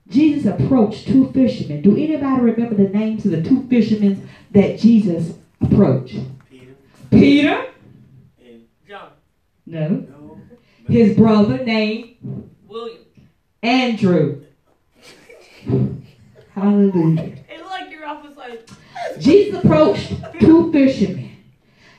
Jesus 0.09 0.47
approached 0.47 1.07
two 1.09 1.31
fishermen. 1.33 1.83
Do 1.83 1.93
anybody 1.97 2.41
remember 2.43 2.75
the 2.75 2.89
names 2.89 3.25
of 3.27 3.33
the 3.33 3.43
two 3.43 3.67
fishermen 3.69 4.29
that 4.53 4.79
Jesus 4.79 5.35
approached? 5.61 6.17
Peter. 6.51 6.75
Peter, 7.11 7.67
And 8.45 8.63
John. 8.89 9.11
no, 9.67 9.89
no. 9.89 10.39
his 10.89 11.17
brother 11.17 11.63
named 11.65 12.17
William. 12.67 12.99
Andrew. 13.63 14.43
Hallelujah. 16.55 17.23
It 17.23 17.59
looked 17.59 17.71
like 17.71 17.91
your 17.91 18.05
office 18.07 18.31
like 18.31 18.32
Jesus 19.19 19.63
approached 19.63 20.13
two 20.41 20.73
fishermen. 20.73 21.31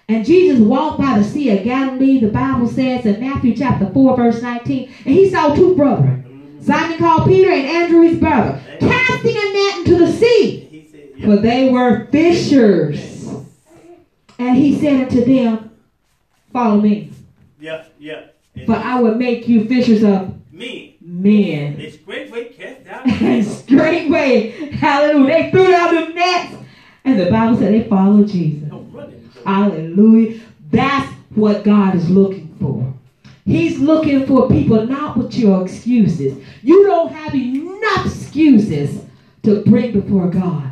And 0.09 0.25
Jesus 0.25 0.59
walked 0.59 1.00
by 1.00 1.17
the 1.17 1.23
Sea 1.23 1.57
of 1.57 1.63
Galilee, 1.63 2.19
the 2.19 2.27
Bible 2.27 2.67
says 2.67 3.05
in 3.05 3.19
Matthew 3.19 3.55
chapter 3.55 3.89
4, 3.89 4.17
verse 4.17 4.41
19. 4.41 4.93
And 5.05 5.15
he 5.15 5.29
saw 5.29 5.55
two 5.55 5.75
brethren. 5.75 6.59
Simon 6.62 6.97
called 6.97 7.27
Peter 7.27 7.50
and 7.50 7.65
Andrew 7.65 8.01
his 8.01 8.19
brother, 8.19 8.62
casting 8.79 9.35
a 9.35 9.53
net 9.53 9.77
into 9.79 9.97
the 9.97 10.12
sea, 10.12 10.88
for 11.23 11.38
they 11.38 11.69
were 11.69 12.07
fishers. 12.07 13.27
And 14.39 14.57
he 14.57 14.79
said 14.79 15.03
unto 15.03 15.25
them, 15.25 15.71
Follow 16.51 16.79
me, 16.79 17.12
Yep. 17.59 17.93
Yep. 18.00 18.38
For 18.65 18.75
I 18.75 19.00
will 19.00 19.15
make 19.15 19.47
you 19.47 19.65
fishers 19.67 20.03
of 20.03 20.33
me. 20.53 20.92
Men. 21.13 21.77
They 21.77 21.91
straightway 21.91 22.46
cast 22.53 22.86
down. 22.86 23.10
and 23.10 23.46
straightway, 23.46 24.50
hallelujah, 24.72 25.27
they 25.27 25.51
threw 25.51 25.67
down 25.67 25.96
them 25.96 26.15
nets. 26.15 26.55
And 27.05 27.20
the 27.20 27.29
Bible 27.29 27.58
said 27.58 27.74
they 27.74 27.88
followed 27.88 28.27
Jesus. 28.29 28.70
Don't 28.70 28.91
run 28.91 29.12
it. 29.12 29.22
Hallelujah. 29.46 30.41
That's 30.72 31.12
what 31.36 31.63
God 31.63 31.96
is 31.96 32.10
looking 32.10 32.55
for. 32.60 32.93
He's 33.46 33.79
looking 33.79 34.25
for 34.25 34.48
people 34.48 34.86
not 34.88 35.17
with 35.17 35.36
your 35.36 35.63
excuses. 35.63 36.41
You 36.62 36.86
don't 36.86 37.12
have 37.12 37.36
enough 37.36 38.05
excuses 38.05 39.03
to 39.43 39.63
bring 39.63 39.91
before 39.91 40.29
God. 40.29 40.72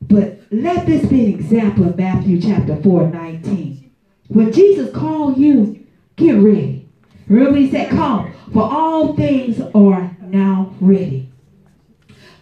But 0.00 0.40
let 0.50 0.86
this 0.86 1.06
be 1.06 1.26
an 1.26 1.38
example 1.38 1.84
of 1.84 1.98
Matthew 1.98 2.40
chapter 2.40 2.80
4, 2.82 3.10
19. 3.10 3.90
When 4.28 4.50
Jesus 4.50 4.92
called 4.94 5.36
you, 5.36 5.86
get 6.16 6.36
ready. 6.36 6.88
Remember 7.28 7.58
he 7.58 7.70
said, 7.70 7.90
come, 7.90 8.29
for 8.52 8.62
all 8.62 9.14
things 9.14 9.60
are 9.74 10.16
now 10.22 10.74
ready. 10.80 11.28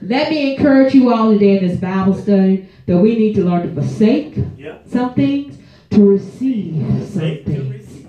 Let 0.01 0.31
me 0.31 0.55
encourage 0.55 0.95
you 0.95 1.13
all 1.13 1.33
today 1.33 1.59
in 1.59 1.67
this 1.69 1.79
Bible 1.79 2.15
study 2.15 2.69
that 2.87 2.99
we 2.99 3.17
need 3.17 3.35
to 3.35 3.45
learn 3.45 3.69
to 3.69 3.75
forsake 3.75 4.37
Yeah. 4.57 4.79
some 4.87 5.15
things 5.15 5.59
to 5.91 6.05
receive 6.05 6.85
some 7.07 7.39
things. 7.45 8.05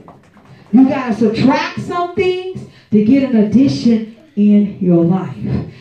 You 0.71 0.87
got 0.87 1.07
to 1.07 1.13
subtract 1.15 1.81
some 1.81 2.13
things 2.15 2.61
to 2.91 3.03
get 3.03 3.23
an 3.29 3.37
addition 3.37 4.15
in 4.35 4.77
your 4.79 5.03
life. 5.03 5.35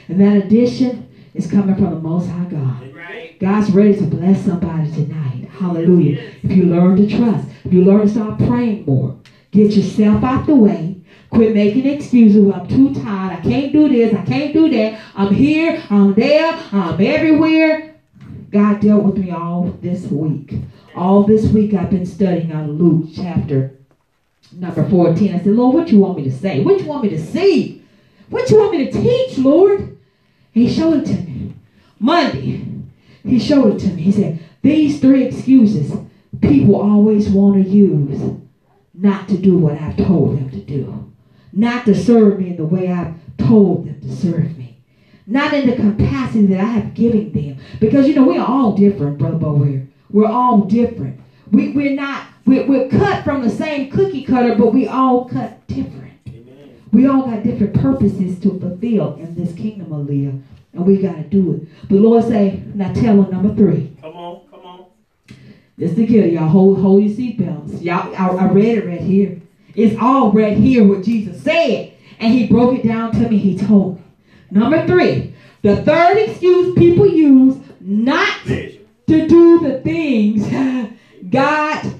And 0.08 0.20
that 0.20 0.36
addition 0.44 1.08
is 1.34 1.46
coming 1.50 1.74
from 1.76 1.90
the 1.90 2.00
Most 2.00 2.28
High 2.28 2.46
God. 2.46 2.82
Right. 2.94 3.38
God's 3.38 3.70
ready 3.70 3.94
to 3.96 4.04
bless 4.04 4.44
somebody 4.46 4.90
tonight. 4.90 5.48
Hallelujah. 5.58 6.18
If 6.42 6.56
you 6.56 6.64
learn 6.64 6.96
to 6.96 7.06
trust, 7.16 7.48
if 7.64 7.72
you 7.72 7.84
learn 7.84 8.00
to 8.00 8.08
start 8.08 8.38
praying 8.38 8.86
more, 8.86 9.16
get 9.50 9.72
yourself 9.72 10.24
out 10.24 10.46
the 10.46 10.54
way. 10.56 10.96
Quit 11.30 11.54
making 11.54 11.86
excuses. 11.86 12.50
I'm 12.52 12.66
too 12.66 12.94
tired. 12.94 13.38
I 13.38 13.40
can't 13.42 13.72
do 13.72 13.88
this. 13.88 14.14
I 14.14 14.24
can't 14.24 14.52
do 14.52 14.70
that. 14.70 15.00
I'm 15.14 15.34
here. 15.34 15.82
I'm 15.90 16.14
there. 16.14 16.52
I'm 16.72 17.00
everywhere. 17.00 17.94
God 18.50 18.80
dealt 18.80 19.04
with 19.04 19.18
me 19.18 19.30
all 19.30 19.76
this 19.82 20.06
week. 20.06 20.54
All 20.94 21.22
this 21.24 21.46
week 21.46 21.74
I've 21.74 21.90
been 21.90 22.06
studying 22.06 22.52
on 22.52 22.72
Luke 22.72 23.10
chapter 23.14 23.76
number 24.52 24.88
14. 24.88 25.34
I 25.34 25.38
said, 25.38 25.48
Lord, 25.48 25.74
what 25.74 25.88
you 25.90 25.98
want 25.98 26.16
me 26.16 26.24
to 26.24 26.32
say? 26.32 26.60
What 26.62 26.80
you 26.80 26.86
want 26.86 27.04
me 27.04 27.10
to 27.10 27.20
see? 27.20 27.84
What 28.30 28.50
you 28.50 28.58
want 28.58 28.72
me 28.72 28.86
to 28.86 28.92
teach, 28.92 29.38
Lord? 29.38 29.80
And 29.80 29.98
he 30.52 30.68
showed 30.72 31.02
it 31.02 31.06
to 31.06 31.12
me. 31.12 31.54
Monday, 32.00 32.64
he 33.24 33.38
showed 33.38 33.74
it 33.74 33.78
to 33.80 33.88
me. 33.88 34.02
He 34.02 34.12
said, 34.12 34.38
these 34.62 35.00
three 35.00 35.24
excuses 35.24 35.92
people 36.40 36.80
always 36.80 37.28
want 37.28 37.62
to 37.62 37.68
use 37.68 38.38
not 38.94 39.28
to 39.28 39.36
do 39.36 39.58
what 39.58 39.80
I've 39.80 39.96
told 39.96 40.38
them 40.38 40.50
to 40.50 40.60
do. 40.60 41.07
Not 41.52 41.86
to 41.86 41.94
serve 41.94 42.40
me 42.40 42.50
in 42.50 42.56
the 42.56 42.64
way 42.64 42.90
I've 42.90 43.14
told 43.38 43.86
them 43.86 44.00
to 44.00 44.16
serve 44.16 44.56
me. 44.58 44.78
Not 45.26 45.52
in 45.52 45.68
the 45.68 45.76
capacity 45.76 46.46
that 46.46 46.60
I 46.60 46.64
have 46.64 46.94
given 46.94 47.32
them. 47.32 47.58
Because, 47.80 48.08
you 48.08 48.14
know, 48.14 48.24
we 48.24 48.38
are 48.38 48.46
all 48.46 48.76
different, 48.76 49.18
Brother 49.18 49.36
Bower. 49.36 49.82
We're 50.10 50.26
all 50.26 50.62
different. 50.62 51.20
We, 51.50 51.72
we're 51.72 51.94
not, 51.94 52.26
we're, 52.46 52.66
we're 52.66 52.88
cut 52.88 53.24
from 53.24 53.42
the 53.42 53.50
same 53.50 53.90
cookie 53.90 54.24
cutter, 54.24 54.54
but 54.56 54.72
we 54.72 54.86
all 54.86 55.28
cut 55.28 55.66
different. 55.66 56.14
Amen. 56.28 56.82
We 56.92 57.06
all 57.06 57.22
got 57.22 57.42
different 57.42 57.74
purposes 57.74 58.38
to 58.40 58.58
fulfill 58.58 59.16
in 59.16 59.34
this 59.34 59.54
kingdom 59.54 59.92
of 59.92 60.08
Leah. 60.08 60.38
And 60.72 60.86
we 60.86 60.98
got 60.98 61.16
to 61.16 61.22
do 61.22 61.52
it. 61.52 61.88
The 61.88 61.96
Lord 61.96 62.24
say, 62.24 62.62
now 62.74 62.92
tell 62.92 63.22
her 63.22 63.30
number 63.30 63.54
three. 63.54 63.96
Come 64.00 64.16
on, 64.16 64.46
come 64.50 64.60
on. 64.60 64.84
This 65.76 65.92
the 65.92 66.06
killer. 66.06 66.26
Y'all 66.26 66.48
hold, 66.48 66.78
hold 66.80 67.02
your 67.02 67.14
seatbelts. 67.14 67.82
Y'all, 67.82 68.14
I, 68.14 68.44
I 68.44 68.52
read 68.52 68.78
it 68.78 68.86
right 68.86 69.00
here. 69.00 69.40
It's 69.78 69.96
all 70.00 70.32
right 70.32 70.56
here 70.56 70.84
what 70.84 71.04
Jesus 71.04 71.40
said. 71.40 71.92
And 72.18 72.34
he 72.34 72.48
broke 72.48 72.76
it 72.76 72.84
down 72.84 73.12
to 73.12 73.28
me. 73.28 73.38
He 73.38 73.56
told 73.56 73.98
me. 73.98 74.02
Number 74.50 74.84
three, 74.88 75.34
the 75.62 75.76
third 75.82 76.18
excuse 76.18 76.74
people 76.74 77.06
use 77.06 77.56
not 77.80 78.44
to 78.44 78.78
do 79.06 79.60
the 79.60 79.80
things 79.82 80.48
God 81.30 81.94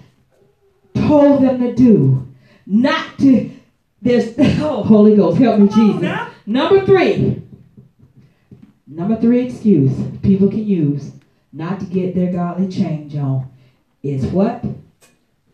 told 0.93 1.45
them 1.45 1.61
to 1.61 1.73
do. 1.73 2.27
Not 2.67 3.17
to, 3.21 3.49
there's, 4.03 4.35
oh, 4.61 4.83
Holy 4.83 5.15
Ghost, 5.15 5.39
help 5.39 5.61
me, 5.61 5.69
Jesus. 5.69 6.33
Number 6.47 6.85
three, 6.85 7.41
number 8.89 9.21
three 9.21 9.47
excuse 9.47 9.93
people 10.23 10.49
can 10.49 10.67
use 10.67 11.13
not 11.53 11.79
to 11.79 11.87
get 11.87 12.17
their 12.17 12.33
godly 12.33 12.69
change 12.69 13.15
on 13.15 13.49
is 14.03 14.25
what? 14.27 14.65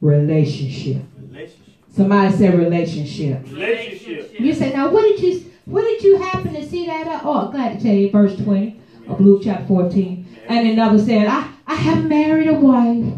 Relationship. 0.00 1.02
Relationship. 1.20 1.63
Somebody 1.94 2.36
said 2.36 2.58
relationship. 2.58 3.44
Relationship. 3.52 4.40
You 4.40 4.52
say, 4.52 4.72
now 4.72 4.90
what 4.90 5.02
did 5.02 5.20
you 5.20 5.52
what 5.64 5.82
did 5.82 6.02
you 6.02 6.16
happen 6.18 6.52
to 6.54 6.68
see 6.68 6.86
that? 6.86 7.06
At? 7.06 7.24
Oh, 7.24 7.46
I'm 7.46 7.52
glad 7.52 7.78
to 7.78 7.84
tell 7.84 7.94
you, 7.94 8.10
verse 8.10 8.36
20 8.36 8.80
of 9.08 9.20
Luke 9.20 9.42
chapter 9.44 9.66
14. 9.66 10.26
And 10.48 10.68
another 10.68 10.98
said, 10.98 11.26
I, 11.26 11.48
I 11.66 11.74
have 11.74 12.04
married 12.04 12.48
a 12.48 12.54
wife, 12.54 13.14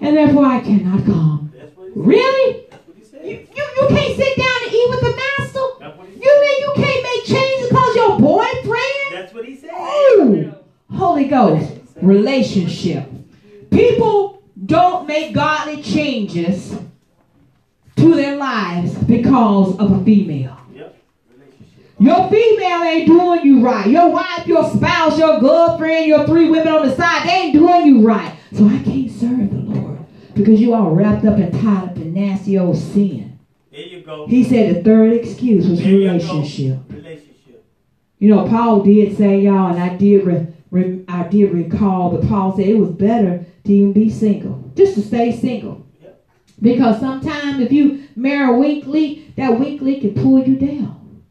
and 0.00 0.16
therefore 0.16 0.44
I 0.44 0.60
cannot 0.60 1.06
come. 1.06 1.52
That's 1.56 1.74
what 1.76 1.86
he 1.86 1.94
said. 1.94 2.04
Really? 2.04 2.66
That's 2.68 2.86
what 2.86 2.96
he 3.22 3.30
You, 3.30 3.46
you, 3.54 3.64
you 3.80 3.88
can't 3.88 4.16
sit 4.16 4.36
down 4.36 4.56
and 4.64 4.74
eat 4.74 4.90
with 4.90 5.00
the 5.00 5.16
master? 5.16 5.66
That's 5.78 5.96
what 5.96 6.08
he 6.08 6.14
You 6.20 6.40
mean 6.40 6.60
you 6.60 6.72
can't 6.74 7.02
make 7.02 7.24
changes 7.24 7.68
because 7.68 7.94
your 7.94 8.18
boyfriend? 8.18 9.12
That's 9.12 9.32
what 9.32 9.44
he 9.44 9.56
said. 9.56 9.70
Ooh, 9.70 10.54
Holy 10.90 11.28
Ghost, 11.28 11.72
relationship. 12.02 13.08
People 13.70 14.42
don't 14.66 15.06
make 15.06 15.32
to 15.32 15.55
their 18.16 18.36
lives 18.36 18.94
because 19.04 19.76
of 19.78 19.92
a 19.92 20.04
female. 20.04 20.58
Yep. 20.72 20.96
Relationship. 21.30 21.94
Your 21.98 22.28
female 22.30 22.82
ain't 22.82 23.06
doing 23.06 23.44
you 23.44 23.64
right. 23.64 23.86
Your 23.86 24.10
wife, 24.10 24.46
your 24.46 24.68
spouse, 24.70 25.18
your 25.18 25.40
girlfriend, 25.40 26.06
your 26.06 26.26
three 26.26 26.48
women 26.50 26.68
on 26.68 26.88
the 26.88 26.96
side, 26.96 27.26
they 27.26 27.32
ain't 27.32 27.52
doing 27.54 27.86
you 27.86 28.06
right. 28.06 28.36
So 28.52 28.66
I 28.66 28.82
can't 28.82 29.10
serve 29.10 29.50
the 29.50 29.56
Lord 29.56 29.98
because 30.34 30.60
you 30.60 30.74
all 30.74 30.90
wrapped 30.90 31.24
up 31.24 31.38
and 31.38 31.52
tied 31.52 31.90
up 31.90 31.96
in 31.96 32.14
nasty 32.14 32.58
old 32.58 32.76
sin. 32.76 33.38
There 33.70 33.80
you 33.80 34.00
go. 34.00 34.26
He 34.26 34.44
said 34.44 34.74
the 34.74 34.82
third 34.82 35.12
excuse 35.12 35.68
was 35.68 35.84
relationship. 35.84 36.80
Relationship. 36.88 37.64
You 38.18 38.34
know, 38.34 38.48
Paul 38.48 38.82
did 38.82 39.16
say, 39.16 39.40
y'all, 39.40 39.70
and 39.72 39.82
I 39.82 39.94
did, 39.96 40.24
re, 40.24 40.46
re, 40.70 41.04
I 41.08 41.24
did 41.24 41.52
recall 41.52 42.10
that 42.12 42.26
Paul 42.28 42.56
said 42.56 42.66
it 42.66 42.78
was 42.78 42.90
better 42.90 43.44
to 43.64 43.72
even 43.72 43.92
be 43.92 44.08
single, 44.08 44.72
just 44.74 44.94
to 44.94 45.02
stay 45.02 45.36
single. 45.36 45.85
Because 46.60 47.00
sometimes 47.00 47.60
if 47.60 47.70
you 47.70 48.08
marry 48.16 48.48
a 48.48 48.56
weak 48.56 48.86
link, 48.86 49.36
that 49.36 49.58
weak 49.58 49.80
link 49.80 50.00
can 50.02 50.14
pull 50.14 50.42
you 50.46 50.56
down. 50.56 51.22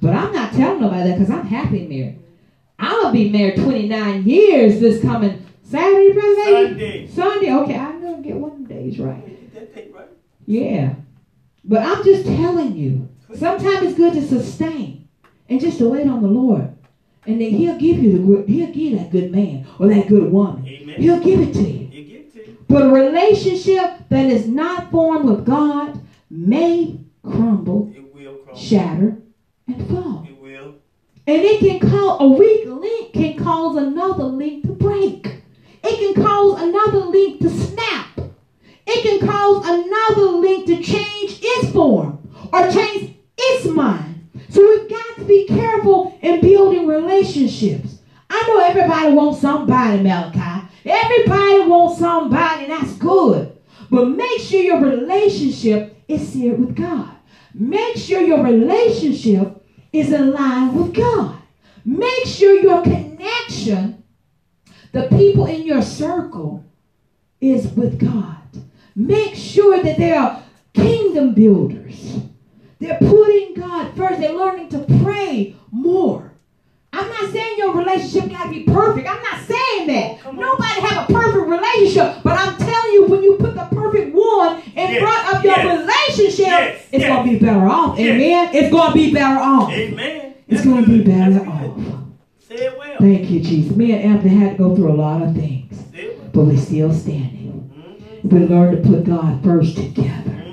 But 0.00 0.14
I'm 0.14 0.32
not 0.32 0.52
telling 0.52 0.80
nobody 0.80 1.08
that 1.08 1.18
because 1.18 1.30
I'm 1.30 1.46
happy 1.46 1.86
married. 1.86 2.20
I'm 2.78 3.02
gonna 3.02 3.12
be 3.12 3.30
married 3.30 3.56
29 3.56 4.24
years 4.24 4.80
this 4.80 5.02
coming 5.02 5.44
Saturday, 5.62 6.12
brother. 6.12 6.44
Sunday. 6.44 7.06
Sunday. 7.08 7.52
Okay, 7.52 7.76
I'm 7.76 8.00
gonna 8.00 8.22
get 8.22 8.36
one 8.36 8.52
of 8.52 8.68
the 8.68 8.74
days 8.74 8.98
right. 8.98 9.26
Get 9.26 9.54
that 9.54 9.74
tape 9.74 9.94
right. 9.94 10.08
Yeah. 10.46 10.94
But 11.64 11.82
I'm 11.82 12.04
just 12.04 12.24
telling 12.24 12.76
you, 12.76 13.08
sometimes 13.34 13.82
it's 13.82 13.96
good 13.96 14.14
to 14.14 14.26
sustain 14.26 15.08
and 15.48 15.60
just 15.60 15.78
to 15.78 15.88
wait 15.88 16.06
on 16.06 16.22
the 16.22 16.28
Lord. 16.28 16.74
And 17.26 17.40
then 17.40 17.50
he'll 17.50 17.76
give 17.76 17.98
you 17.98 18.12
the 18.12 18.18
good, 18.18 18.48
he'll 18.48 18.66
give 18.68 18.76
you 18.76 18.96
that 18.98 19.10
good 19.10 19.30
man 19.32 19.66
or 19.78 19.88
that 19.88 20.08
good 20.08 20.32
woman. 20.32 20.66
Amen. 20.66 21.00
He'll 21.00 21.20
give 21.20 21.40
it 21.40 21.52
to 21.54 21.62
you. 21.62 21.87
But 22.68 22.84
a 22.84 22.90
relationship 22.90 24.08
that 24.10 24.26
is 24.26 24.46
not 24.46 24.90
formed 24.90 25.28
with 25.28 25.46
God 25.46 26.00
may 26.30 27.00
crumble, 27.22 27.92
It 27.96 28.14
will 28.14 28.34
crumble. 28.34 28.54
shatter, 28.54 29.16
and 29.66 29.88
fall. 29.88 30.26
It 30.28 30.40
will. 30.40 30.74
And 31.26 31.42
it 31.42 31.60
can 31.60 31.80
cause 31.80 32.18
a 32.20 32.26
weak 32.28 32.66
link 32.66 33.12
can 33.12 33.36
cause 33.36 33.76
another 33.76 34.24
link 34.24 34.64
to 34.64 34.72
break. 34.72 35.26
It 35.82 36.14
can 36.14 36.22
cause 36.24 36.60
another 36.60 37.06
link 37.06 37.40
to 37.40 37.50
snap. 37.50 38.20
It 38.86 39.02
can 39.02 39.26
cause 39.28 39.66
another 39.66 40.30
link 40.38 40.66
to 40.66 40.82
change 40.82 41.40
its 41.42 41.72
form 41.72 42.18
or 42.52 42.70
change 42.70 43.14
its 43.36 43.66
mind. 43.66 44.28
So 44.50 44.62
we've 44.62 44.88
got 44.88 45.16
to 45.16 45.24
be 45.24 45.46
careful 45.46 46.18
in 46.22 46.40
building 46.40 46.86
relationships. 46.86 47.98
I 48.30 48.44
know 48.46 48.58
everybody 48.60 49.14
wants 49.14 49.40
somebody, 49.40 50.02
Malachi. 50.02 50.57
Everybody 50.88 51.68
wants 51.68 51.98
somebody, 51.98 52.64
and 52.64 52.72
that's 52.72 52.94
good. 52.94 53.56
But 53.90 54.08
make 54.08 54.40
sure 54.40 54.60
your 54.60 54.80
relationship 54.80 55.96
is 56.08 56.28
seared 56.28 56.58
with 56.58 56.74
God. 56.74 57.10
Make 57.54 57.96
sure 57.96 58.20
your 58.20 58.42
relationship 58.42 59.64
is 59.92 60.12
in 60.12 60.32
line 60.32 60.74
with 60.74 60.94
God. 60.94 61.36
Make 61.84 62.26
sure 62.26 62.60
your 62.60 62.82
connection, 62.82 64.02
the 64.92 65.08
people 65.08 65.46
in 65.46 65.66
your 65.66 65.82
circle, 65.82 66.64
is 67.40 67.66
with 67.72 67.98
God. 67.98 68.36
Make 68.94 69.34
sure 69.34 69.82
that 69.82 69.96
they 69.96 70.12
are 70.12 70.42
kingdom 70.74 71.34
builders. 71.34 72.18
They're 72.78 72.98
putting 72.98 73.54
God 73.54 73.96
first. 73.96 74.20
They're 74.20 74.32
learning 74.32 74.68
to 74.70 74.80
pray 75.02 75.56
more. 75.70 76.27
I'm 77.18 77.24
not 77.24 77.32
saying 77.32 77.58
your 77.58 77.74
relationship 77.74 78.30
got 78.30 78.44
to 78.44 78.50
be 78.50 78.62
perfect. 78.64 79.08
I'm 79.08 79.22
not 79.22 79.40
saying 79.46 79.86
that. 79.88 80.20
Come 80.20 80.38
on. 80.38 80.44
Nobody 80.44 80.80
have 80.80 81.10
a 81.10 81.12
perfect 81.12 81.46
relationship. 81.46 82.22
But 82.22 82.38
I'm 82.38 82.56
telling 82.56 82.92
you, 82.92 83.06
when 83.06 83.22
you 83.22 83.36
put 83.36 83.54
the 83.54 83.64
perfect 83.72 84.14
one 84.14 84.60
in 84.62 84.92
Yes, 84.92 85.00
front 85.00 85.36
of 85.36 85.44
your 85.44 85.56
yes, 85.56 85.80
relationship, 85.80 86.46
yes, 86.46 86.86
it's 86.92 87.04
to 87.04 87.22
be 87.24 87.38
better 87.44 87.66
off. 87.66 87.98
Amen. 87.98 88.50
It's 88.54 88.70
going 88.72 88.88
to 88.88 88.94
be 88.94 89.12
better 89.12 89.40
off. 89.40 89.70
Amen. 89.70 90.34
It's 90.46 90.62
That's 90.64 90.86
to 90.86 90.90
be 90.90 91.02
better 91.04 91.32
That's 91.32 91.46
off. 91.48 91.74
good. 91.76 91.94
Say 92.38 92.54
it 92.66 92.78
well. 92.78 92.96
Thank 92.98 93.30
you, 93.30 93.40
Jesus. 93.40 93.76
Me 93.76 93.92
and 93.92 94.02
Anthony 94.02 94.34
had 94.36 94.52
to 94.52 94.58
go 94.58 94.74
through 94.76 94.92
a 94.92 94.94
lot 94.94 95.20
of 95.22 95.34
things, 95.34 95.82
well. 95.92 96.30
but 96.32 96.44
we're 96.44 96.56
still 96.56 96.92
standing. 96.94 97.70
Mm-hmm. 97.76 98.28
We 98.28 98.46
learn 98.46 98.76
to 98.80 98.88
put 98.88 99.04
God 99.04 99.42
first 99.44 99.76
together. 99.76 100.47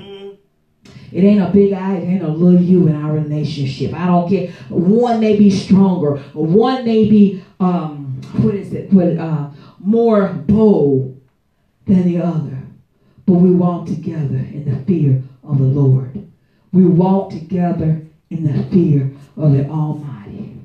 It 1.12 1.22
ain't 1.22 1.40
a 1.40 1.50
big 1.50 1.72
I, 1.72 1.96
it 1.96 2.06
ain't 2.06 2.22
a 2.22 2.28
little 2.28 2.60
you 2.60 2.86
in 2.88 2.94
our 2.94 3.12
relationship. 3.12 3.94
I 3.94 4.06
don't 4.06 4.28
care. 4.28 4.50
One 4.68 5.20
may 5.20 5.36
be 5.36 5.50
stronger. 5.50 6.16
One 6.32 6.84
may 6.84 7.08
be 7.08 7.42
um 7.60 8.20
what 8.40 8.54
is 8.54 8.72
it? 8.72 8.92
What 8.92 9.16
uh 9.16 9.50
more 9.78 10.28
bold 10.46 11.20
than 11.86 12.04
the 12.04 12.18
other. 12.18 12.58
But 13.24 13.34
we 13.34 13.50
walk 13.50 13.86
together 13.86 14.36
in 14.36 14.64
the 14.70 14.84
fear 14.84 15.22
of 15.42 15.58
the 15.58 15.64
Lord. 15.64 16.28
We 16.72 16.84
walk 16.84 17.30
together 17.30 18.04
in 18.30 18.44
the 18.44 18.62
fear 18.64 19.12
of 19.36 19.52
the 19.52 19.66
Almighty. 19.66 20.60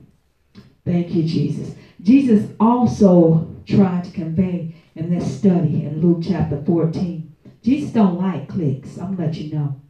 Thank 0.83 1.13
you, 1.13 1.23
Jesus. 1.23 1.75
Jesus 2.01 2.49
also 2.59 3.47
tried 3.65 4.03
to 4.03 4.11
convey 4.11 4.75
in 4.95 5.09
this 5.09 5.37
study 5.37 5.83
in 5.83 6.01
Luke 6.01 6.23
chapter 6.27 6.61
14. 6.63 7.31
Jesus 7.61 7.91
don't 7.91 8.17
like 8.17 8.47
cliques. 8.47 8.97
I'm 8.97 9.15
gonna 9.15 9.27
let 9.27 9.35
you 9.35 9.51
know. 9.51 9.80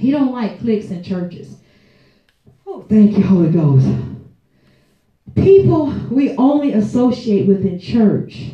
He 0.00 0.12
don't 0.12 0.32
like 0.32 0.60
cliques 0.60 0.90
in 0.90 1.02
churches. 1.02 1.56
Oh, 2.66 2.86
thank 2.88 3.18
you, 3.18 3.22
Holy 3.22 3.50
Ghost. 3.50 3.86
People 5.34 5.92
we 6.10 6.34
only 6.36 6.72
associate 6.72 7.46
with 7.46 7.66
in 7.66 7.78
church 7.78 8.52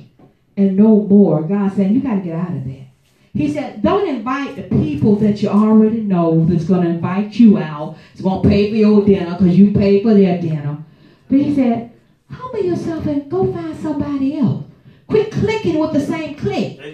and 0.57 0.77
no 0.77 1.03
more. 1.03 1.43
God 1.43 1.73
saying 1.77 1.95
you 1.95 2.01
got 2.01 2.17
to 2.17 2.21
get 2.23 2.35
out 2.35 2.51
of 2.51 2.65
there. 2.65 2.89
He 3.33 3.53
said, 3.53 3.81
don't 3.81 4.09
invite 4.09 4.57
the 4.57 4.63
people 4.65 5.15
that 5.17 5.41
you 5.41 5.49
already 5.49 6.01
know 6.01 6.45
that's 6.47 6.65
going 6.65 6.83
to 6.83 6.89
invite 6.89 7.39
you 7.39 7.59
out. 7.59 7.97
It's 8.13 8.23
going 8.23 8.43
to 8.43 8.49
pay 8.49 8.71
for 8.71 8.77
your 8.77 9.05
dinner 9.05 9.37
because 9.39 9.57
you 9.57 9.71
pay 9.71 10.03
for 10.03 10.15
their 10.15 10.41
dinner. 10.41 10.85
But 11.29 11.39
he 11.39 11.55
said, 11.55 11.93
humble 12.29 12.59
yourself 12.59 13.07
and 13.07 13.31
go 13.31 13.53
find 13.53 13.77
somebody 13.77 14.37
else. 14.37 14.65
Quit 15.07 15.31
clicking 15.31 15.79
with 15.79 15.93
the 15.93 16.01
same 16.01 16.35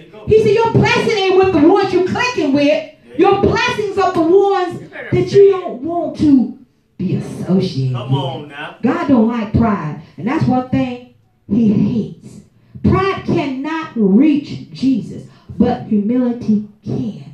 you 0.05 0.11
go. 0.11 0.25
He 0.27 0.43
said, 0.43 0.53
your 0.53 0.71
blessing 0.73 1.17
ain't 1.17 1.37
with 1.37 1.53
the 1.53 1.67
ones 1.67 1.91
you're 1.91 2.07
clicking 2.07 2.53
with. 2.53 2.92
Your 3.17 3.41
blessings 3.41 3.97
are 3.97 4.13
the 4.13 4.21
ones 4.21 4.89
that 5.11 5.31
you 5.31 5.51
don't 5.51 5.81
want 5.81 6.17
to 6.19 6.57
be 6.97 7.15
associated 7.15 7.95
Come 7.95 8.11
with. 8.11 8.21
on 8.21 8.47
now. 8.47 8.77
God 8.81 9.07
don't 9.07 9.27
like 9.27 9.53
pride. 9.53 10.01
And 10.17 10.27
that's 10.27 10.45
one 10.45 10.69
thing 10.69 11.13
he 11.47 11.73
hates. 11.73 12.41
Pride 12.83 13.23
cannot 13.25 13.91
reach 13.95 14.71
Jesus, 14.71 15.27
but 15.57 15.83
humility 15.83 16.67
can. 16.83 17.25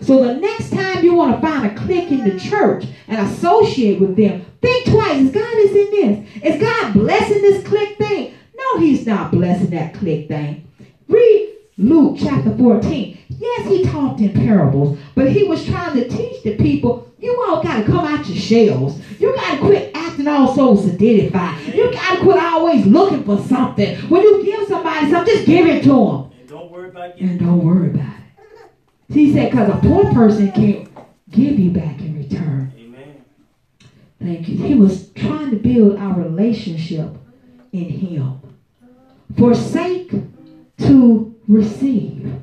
So 0.00 0.22
the 0.24 0.34
next 0.34 0.70
time 0.70 1.04
you 1.04 1.14
want 1.14 1.40
to 1.40 1.46
find 1.46 1.66
a 1.66 1.74
clique 1.74 2.10
in 2.10 2.28
the 2.28 2.38
church 2.38 2.84
and 3.08 3.26
associate 3.26 3.98
with 4.00 4.16
them, 4.16 4.44
think 4.60 4.86
twice. 4.86 5.22
Is 5.22 5.30
God 5.30 5.54
is 5.58 5.70
in 5.70 5.90
this? 5.90 6.42
Is 6.44 6.60
God 6.60 6.92
blessing 6.92 7.42
this 7.42 7.66
clique 7.66 7.96
thing? 7.98 8.34
No, 8.56 8.78
he's 8.78 9.06
not 9.06 9.30
blessing 9.30 9.70
that 9.70 9.94
clique 9.94 10.28
thing. 10.28 10.68
Read 11.08 11.55
Luke 11.78 12.16
chapter 12.18 12.56
14. 12.56 13.18
Yes, 13.28 13.68
he 13.68 13.84
talked 13.84 14.20
in 14.20 14.32
parables, 14.32 14.98
but 15.14 15.30
he 15.30 15.44
was 15.44 15.64
trying 15.66 15.94
to 15.94 16.08
teach 16.08 16.42
the 16.42 16.56
people, 16.56 17.12
you 17.18 17.44
all 17.46 17.62
got 17.62 17.78
to 17.78 17.84
come 17.84 18.06
out 18.06 18.26
your 18.26 18.36
shells. 18.36 18.98
You 19.18 19.34
got 19.34 19.54
to 19.54 19.58
quit 19.58 19.90
acting 19.94 20.26
all 20.26 20.54
so 20.54 20.76
solidified. 20.76 21.74
You 21.74 21.92
got 21.92 22.16
to 22.16 22.22
quit 22.22 22.38
always 22.38 22.86
looking 22.86 23.24
for 23.24 23.38
something. 23.42 23.96
When 24.08 24.22
you 24.22 24.44
give 24.44 24.68
somebody 24.68 25.10
something, 25.10 25.34
just 25.34 25.46
give 25.46 25.66
it 25.66 25.82
to 25.82 25.88
them. 25.88 26.30
And 26.38 26.48
don't 26.48 26.70
worry 26.70 26.88
about 26.88 27.16
getting 27.16 27.30
And 27.30 27.40
don't 27.40 27.64
worry 27.64 27.90
about 27.90 28.06
it. 28.06 29.14
He 29.14 29.32
said, 29.32 29.50
because 29.50 29.68
a 29.68 29.78
poor 29.78 30.12
person 30.12 30.52
can't 30.52 30.88
give 31.30 31.58
you 31.58 31.70
back 31.70 32.00
in 32.00 32.16
return. 32.16 32.72
Amen. 32.78 33.24
Thank 34.18 34.48
you. 34.48 34.56
He 34.56 34.74
was 34.74 35.10
trying 35.10 35.50
to 35.50 35.56
build 35.56 35.98
our 35.98 36.18
relationship 36.18 37.10
in 37.72 37.84
Him. 37.84 38.40
Forsake 39.36 40.10
to 40.78 41.35
receive. 41.48 42.40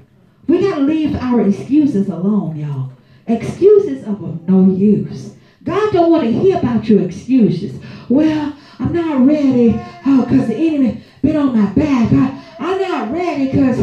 We 0.47 0.61
got 0.61 0.75
to 0.75 0.81
leave 0.81 1.15
our 1.15 1.41
excuses 1.41 2.09
alone, 2.09 2.55
y'all. 2.57 2.91
Excuses 3.27 4.05
are 4.05 4.11
of 4.11 4.47
no 4.47 4.73
use. 4.73 5.35
God 5.63 5.93
don't 5.93 6.11
want 6.11 6.23
to 6.25 6.31
hear 6.31 6.57
about 6.57 6.89
your 6.89 7.03
excuses. 7.03 7.79
Well, 8.09 8.53
I'm 8.79 8.91
not 8.91 9.25
ready 9.25 9.79
oh, 10.05 10.25
because 10.25 10.47
the 10.47 10.55
enemy 10.55 11.03
been 11.21 11.37
on 11.37 11.57
my 11.57 11.67
back. 11.71 12.11
I, 12.11 12.43
I'm 12.59 12.81
not 12.81 13.11
ready 13.11 13.45
because 13.45 13.79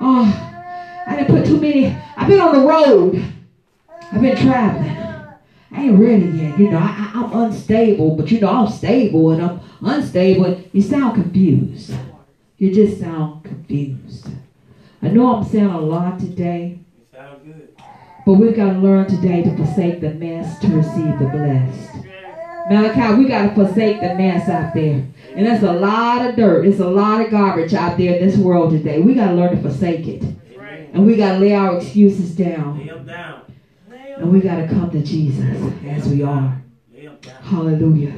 oh, 0.00 1.04
I 1.06 1.16
didn't 1.16 1.28
put 1.28 1.44
too 1.44 1.60
many. 1.60 1.94
I've 2.16 2.28
been 2.28 2.40
on 2.40 2.58
the 2.58 2.66
road. 2.66 3.34
I've 4.10 4.22
been 4.22 4.36
traveling. 4.36 4.96
I 5.70 5.82
ain't 5.82 5.98
ready 6.00 6.26
yet. 6.26 6.58
You 6.58 6.70
know, 6.70 6.78
I, 6.78 7.12
I, 7.14 7.22
I'm 7.22 7.32
unstable, 7.32 8.16
but 8.16 8.30
you 8.30 8.40
know, 8.40 8.48
I'm 8.48 8.72
stable 8.72 9.32
and 9.32 9.42
I'm 9.42 9.60
unstable. 9.82 10.64
You 10.72 10.80
sound 10.80 11.14
confused. 11.14 11.92
You 12.56 12.74
just 12.74 13.00
sound 13.00 13.44
confused. 13.44 14.28
I 15.02 15.08
know 15.08 15.36
I'm 15.36 15.44
saying 15.44 15.66
a 15.66 15.80
lot 15.80 16.18
today, 16.18 16.78
You 16.96 17.04
sound 17.12 17.44
good. 17.44 17.68
but 18.26 18.34
we've 18.34 18.56
got 18.56 18.72
to 18.72 18.78
learn 18.78 19.06
today 19.06 19.42
to 19.42 19.56
forsake 19.56 20.00
the 20.00 20.10
mess 20.14 20.58
to 20.60 20.68
receive 20.68 21.18
the 21.18 21.26
blessed. 21.26 22.04
Malachi, 22.70 23.14
we 23.14 23.28
got 23.28 23.48
to 23.48 23.54
forsake 23.54 24.00
the 24.00 24.14
mess 24.14 24.48
out 24.48 24.74
there. 24.74 25.06
And 25.34 25.46
there's 25.46 25.62
a 25.62 25.72
lot 25.72 26.26
of 26.28 26.36
dirt. 26.36 26.64
There's 26.64 26.80
a 26.80 26.88
lot 26.88 27.20
of 27.20 27.30
garbage 27.30 27.72
out 27.72 27.96
there 27.96 28.16
in 28.16 28.26
this 28.28 28.36
world 28.36 28.72
today. 28.72 29.00
We 29.00 29.14
got 29.14 29.28
to 29.28 29.34
learn 29.34 29.56
to 29.56 29.62
forsake 29.62 30.06
it. 30.06 30.22
And 30.92 31.06
we 31.06 31.16
got 31.16 31.34
to 31.34 31.38
lay 31.38 31.54
our 31.54 31.76
excuses 31.78 32.34
down. 32.34 32.78
Lay 32.78 32.86
them 32.88 33.06
down. 33.06 33.42
And 34.18 34.32
we 34.32 34.40
got 34.40 34.56
to 34.56 34.66
come 34.68 34.90
to 34.90 35.02
Jesus 35.02 35.72
as 35.86 36.08
we 36.08 36.22
are. 36.22 36.60
Lay 36.92 37.06
them 37.06 37.18
down. 37.22 37.42
Hallelujah. 37.42 38.14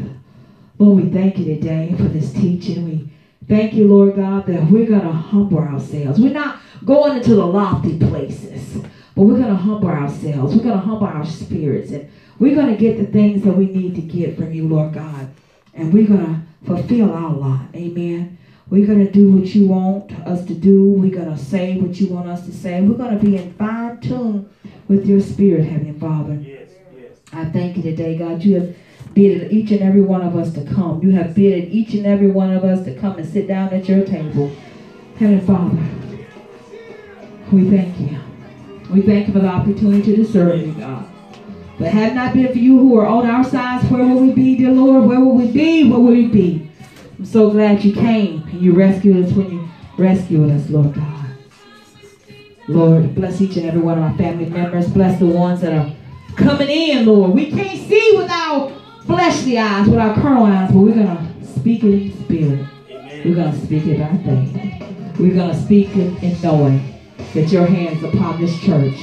Lord, 0.79 1.05
we 1.05 1.11
thank 1.13 1.39
you 1.39 1.45
today 1.45 1.95
for 1.97 2.05
this 2.05 2.33
teaching. 2.33 2.85
We 2.87 3.13
thank 3.49 3.75
you, 3.75 3.87
Lord 3.87 4.17
God, 4.17 4.47
that 4.47 4.71
we're 4.71 4.87
going 4.87 5.03
to 5.03 5.13
humble 5.13 5.59
ourselves. 5.59 6.19
We're 6.19 6.33
not 6.33 6.60
going 6.85 7.17
into 7.19 7.35
the 7.35 7.47
lofty 7.47 7.99
places, 7.99 8.83
but 9.15 9.23
we're 9.23 9.39
going 9.39 9.49
to 9.49 9.57
humble 9.57 9.89
ourselves. 9.89 10.55
We're 10.55 10.63
going 10.63 10.79
to 10.81 10.87
humble 10.87 11.07
our 11.07 11.27
spirits. 11.27 11.91
And 11.91 12.11
we're 12.39 12.55
going 12.55 12.75
to 12.75 12.77
get 12.77 12.99
the 12.99 13.07
things 13.07 13.43
that 13.45 13.53
we 13.53 13.67
need 13.67 13.95
to 13.97 14.01
get 14.01 14.37
from 14.37 14.53
you, 14.53 14.67
Lord 14.67 14.95
God. 14.95 15.31
And 15.75 15.93
we're 15.93 16.07
going 16.07 16.27
to 16.27 16.67
fulfill 16.67 17.13
our 17.13 17.33
lot. 17.33 17.67
Amen. 17.75 18.39
We're 18.71 18.87
going 18.87 19.05
to 19.05 19.11
do 19.11 19.33
what 19.33 19.55
you 19.55 19.67
want 19.67 20.13
us 20.21 20.45
to 20.47 20.55
do. 20.55 20.93
We're 20.93 21.15
going 21.15 21.37
to 21.37 21.39
say 21.43 21.77
what 21.77 22.01
you 22.01 22.09
want 22.09 22.29
us 22.29 22.47
to 22.47 22.53
say. 22.53 22.81
We're 22.81 22.97
going 22.97 23.19
to 23.19 23.25
be 23.25 23.37
in 23.37 23.53
fine 23.55 24.01
tune 24.01 24.49
with 24.89 25.07
your 25.07 25.21
spirit, 25.21 25.65
Heavenly 25.65 25.99
Father. 25.99 26.35
Yes, 26.35 26.71
yes. 26.97 27.13
I 27.33 27.47
thank 27.47 27.77
you 27.77 27.83
today, 27.83 28.17
God. 28.17 28.43
You 28.43 28.61
have 28.61 28.77
bidded 29.13 29.53
each 29.53 29.73
and 29.73 29.81
every 29.81 30.03
one 30.03 30.23
of 30.23 30.37
us 30.37 30.53
to 30.55 30.65
come. 30.65 31.03
You 31.03 31.11
have 31.11 31.35
bidded 31.35 31.73
each 31.73 31.95
and 31.95 32.07
every 32.07 32.31
one 32.31 32.53
of 32.53 32.63
us 32.65 32.85
to 32.85 32.95
come 32.95 33.19
and 33.19 33.29
sit 33.29 33.49
down 33.49 33.75
at 33.75 33.89
your 33.89 34.05
table. 34.05 34.53
Heavenly 35.17 35.45
Father, 35.45 35.77
we 37.53 37.69
thank 37.71 37.99
you. 38.01 38.19
We 38.91 39.03
thank 39.03 39.29
you 39.29 39.33
for 39.33 39.41
the 39.41 39.49
opportunity 39.49 40.17
to 40.17 40.25
serve 40.25 40.61
you, 40.61 40.73
God. 40.73 41.07
But 41.79 41.89
had 41.89 42.13
it 42.13 42.15
not 42.15 42.35
been 42.35 42.53
for 42.53 42.59
you 42.59 42.79
who 42.79 42.99
are 42.99 43.07
on 43.07 43.27
our 43.27 43.43
sides, 43.43 43.89
where 43.91 44.07
would 44.07 44.23
we 44.23 44.33
be, 44.33 44.57
dear 44.57 44.71
Lord? 44.71 45.05
Where 45.07 45.21
would 45.21 45.35
we 45.35 45.51
be? 45.51 45.89
Where 45.89 45.99
would 45.99 46.17
we 46.17 46.27
be? 46.27 46.71
I'm 47.19 47.25
so 47.25 47.51
glad 47.51 47.85
you 47.85 47.93
came 47.93 48.43
and 48.43 48.61
you 48.61 48.75
rescued 48.75 49.25
us 49.25 49.33
when 49.33 49.51
you 49.51 49.69
rescued 49.97 50.51
us, 50.51 50.69
Lord 50.69 50.95
God. 50.95 51.27
Lord, 52.69 53.15
bless 53.15 53.41
each 53.41 53.57
and 53.57 53.67
every 53.67 53.81
one 53.81 53.99
of 53.99 54.05
our 54.05 54.17
family 54.17 54.47
members. 54.47 54.89
Bless 54.89 55.19
the 55.19 55.27
ones 55.27 55.61
that 55.63 55.73
are 55.73 55.93
coming 56.37 56.69
in, 56.69 57.07
Lord. 57.07 57.33
We 57.33 57.51
can't 57.51 57.89
see 57.89 58.13
with 58.17 58.31
our 58.31 58.73
fleshly 59.07 59.59
eyes, 59.59 59.89
with 59.89 59.99
our 59.99 60.15
carnal 60.15 60.45
eyes, 60.45 60.71
but 60.71 60.79
we're 60.79 60.95
going 60.95 61.07
to 61.07 61.47
speak 61.47 61.83
it 61.83 61.95
in 61.95 62.25
spirit. 62.25 62.67
We're 63.25 63.35
going 63.35 63.53
to 63.53 63.67
speak 63.67 63.87
it 63.87 63.99
by 63.99 64.17
faith. 64.19 65.19
We're 65.19 65.35
going 65.35 65.51
to 65.51 65.63
speak 65.63 65.97
it 65.97 66.23
in 66.23 66.41
knowing 66.43 67.00
that 67.35 67.49
your 67.51 67.67
hands 67.67 68.03
upon 68.03 68.41
this 68.41 68.59
church. 68.61 68.99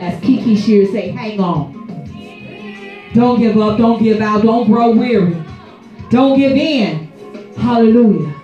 As 0.00 0.20
Kiki 0.22 0.56
Sheard 0.56 0.88
say, 0.90 1.10
hang 1.10 1.38
on. 1.40 1.82
Don't 3.14 3.38
give 3.38 3.58
up. 3.58 3.78
Don't 3.78 4.02
give 4.02 4.20
out. 4.20 4.42
Don't 4.42 4.66
grow 4.66 4.90
weary. 4.90 5.36
Don't 6.10 6.38
give 6.38 6.52
in. 6.52 7.08
Hallelujah. 7.56 8.34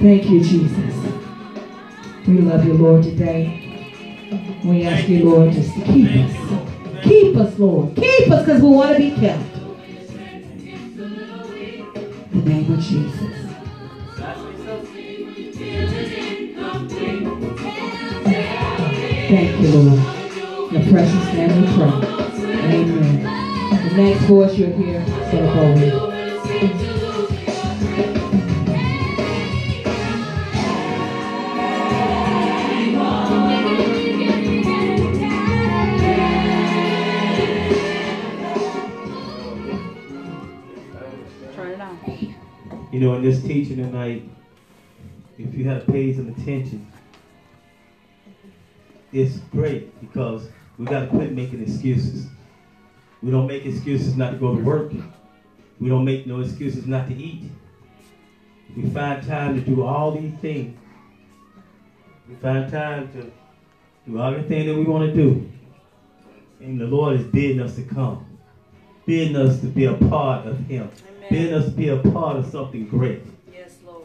Thank 0.00 0.30
you, 0.30 0.42
Jesus. 0.42 1.12
We 2.26 2.38
love 2.38 2.64
you, 2.64 2.74
Lord, 2.74 3.02
today. 3.02 3.56
We 4.64 4.84
ask 4.84 5.08
you, 5.08 5.24
Lord, 5.24 5.52
just 5.52 5.74
to 5.74 5.80
keep 5.84 6.08
us. 6.10 6.36
Keep 7.02 7.36
us, 7.36 7.58
Lord. 7.58 7.96
Keep 7.96 8.30
us 8.30 8.44
because 8.44 8.62
we 8.62 8.68
want 8.68 8.96
to 8.96 8.98
be 8.98 9.10
kept. 9.16 9.42
In 12.32 12.44
the 12.44 12.50
name 12.50 12.72
of 12.72 12.80
Jesus. 12.80 13.49
Thank 19.30 19.60
you, 19.60 19.68
Lord. 19.68 20.00
In 20.74 20.82
the 20.82 20.90
precious 20.90 21.24
name 21.34 21.52
we 21.60 21.66
pray. 21.76 21.94
Amen. 22.74 23.22
The 23.88 23.94
next 23.96 24.22
voice 24.22 24.54
you'll 24.58 24.76
hear, 24.76 25.04
Brother 25.04 25.46
Bowie. 25.54 25.90
Turn 41.54 41.70
it 41.70 41.80
on. 41.80 41.98
You 42.90 42.98
know, 42.98 43.14
in 43.14 43.22
this 43.22 43.40
teaching 43.44 43.76
tonight, 43.76 44.28
if 45.38 45.54
you 45.54 45.68
had 45.68 45.86
paid 45.86 46.16
some 46.16 46.30
attention, 46.30 46.89
it's 49.12 49.38
great 49.50 49.98
because 50.00 50.48
we 50.78 50.86
got 50.86 51.00
to 51.00 51.06
quit 51.08 51.32
making 51.32 51.62
excuses. 51.62 52.26
We 53.22 53.30
don't 53.30 53.46
make 53.46 53.66
excuses 53.66 54.16
not 54.16 54.32
to 54.32 54.36
go 54.38 54.54
to 54.56 54.62
work. 54.62 54.92
We 55.80 55.88
don't 55.88 56.04
make 56.04 56.26
no 56.26 56.40
excuses 56.40 56.86
not 56.86 57.08
to 57.08 57.14
eat. 57.14 57.50
We 58.76 58.88
find 58.90 59.26
time 59.26 59.54
to 59.56 59.60
do 59.60 59.82
all 59.82 60.12
these 60.12 60.34
things. 60.40 60.78
We 62.28 62.34
find 62.36 62.70
time 62.70 63.10
to 63.12 63.30
do 64.10 64.20
everything 64.22 64.66
that 64.68 64.74
we 64.76 64.84
want 64.84 65.12
to 65.12 65.14
do. 65.14 65.50
And 66.60 66.80
the 66.80 66.84
Lord 66.86 67.18
is 67.20 67.26
bidding 67.26 67.60
us 67.60 67.74
to 67.76 67.82
come, 67.82 68.26
bidding 69.06 69.34
us 69.36 69.60
to 69.60 69.66
be 69.66 69.86
a 69.86 69.94
part 69.94 70.46
of 70.46 70.58
Him. 70.66 70.90
Amen. 71.08 71.28
Bid 71.30 71.52
us 71.54 71.64
to 71.66 71.70
be 71.70 71.88
a 71.88 71.96
part 71.96 72.36
of 72.36 72.46
something 72.46 72.86
great. 72.86 73.22
Yes, 73.52 73.78
Lord. 73.84 74.04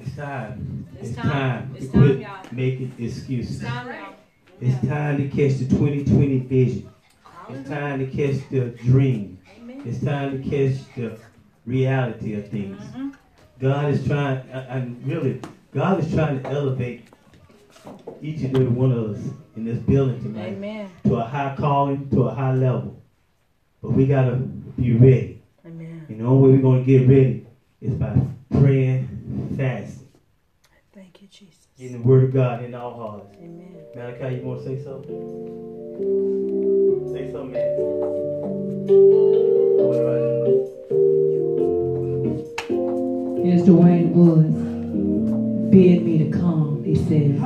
It's 0.00 0.16
time. 0.16 0.86
It's 0.98 1.10
It's, 1.10 1.16
time. 1.16 1.30
time, 1.30 1.74
It's 1.76 1.86
to 1.86 1.92
time, 1.92 2.02
quit 2.02 2.18
y'all. 2.20 2.36
making 2.52 2.92
excuses. 2.98 3.62
It's 3.62 3.64
time 3.70 3.86
now. 3.86 4.15
It's 4.60 4.86
time 4.86 5.18
to 5.18 5.28
catch 5.28 5.58
the 5.58 5.66
2020 5.66 6.38
vision. 6.38 6.88
It's 7.50 7.68
time 7.68 7.98
to 7.98 8.06
catch 8.06 8.48
the 8.48 8.70
dream. 8.70 9.38
It's 9.84 10.02
time 10.02 10.42
to 10.42 10.48
catch 10.48 10.78
the 10.96 11.18
reality 11.66 12.34
of 12.34 12.48
things. 12.48 12.80
Mhm. 12.80 13.12
God 13.60 13.92
is 13.92 14.06
trying, 14.06 14.40
and- 14.50 14.66
and 14.68 15.06
really, 15.06 15.40
God 15.72 16.00
is 16.00 16.12
trying 16.12 16.42
to 16.42 16.48
elevate 16.48 17.02
each 18.22 18.42
and 18.42 18.56
every 18.56 18.68
one 18.68 18.92
of 18.92 19.10
us 19.10 19.30
in 19.56 19.64
this 19.64 19.78
building 19.80 20.22
tonight 20.22 20.54
Amen. 20.54 20.88
to 21.04 21.16
a 21.16 21.24
high 21.24 21.54
calling, 21.56 22.08
to 22.10 22.22
a 22.22 22.34
high 22.34 22.54
level. 22.54 22.96
But 23.82 23.92
we 23.92 24.06
gotta 24.06 24.36
be 24.36 24.94
ready. 24.94 25.42
Amen. 25.66 26.06
And 26.08 26.20
the 26.20 26.24
only 26.24 26.48
way 26.48 26.56
we're 26.56 26.62
gonna 26.62 26.82
get 26.84 27.06
ready 27.08 27.46
is 27.80 27.94
by 27.94 28.16
praying, 28.50 29.54
fasting, 29.56 30.08
Thank 30.92 31.20
you, 31.22 31.28
Jesus. 31.28 31.68
getting 31.78 32.00
the 32.02 32.08
word 32.08 32.24
of 32.24 32.32
God 32.32 32.64
in 32.64 32.74
our 32.74 32.92
hearts. 32.92 33.36
Amen. 33.38 33.76
Malachi, 33.94 34.36
you 34.36 34.42
wanna 34.42 34.62
say 34.62 34.78
something? 34.78 35.20
Say 37.12 37.30
something, 37.32 37.52
man. 37.52 37.78
All 39.80 40.00
right. 40.06 40.36
Here's 43.44 43.62
Dwayne 43.62 44.12
Woods. 44.12 44.56
Bid 45.70 46.02
me 46.04 46.18
to 46.18 46.30
come, 46.30 46.82
he 46.84 46.94
said. 46.94 47.38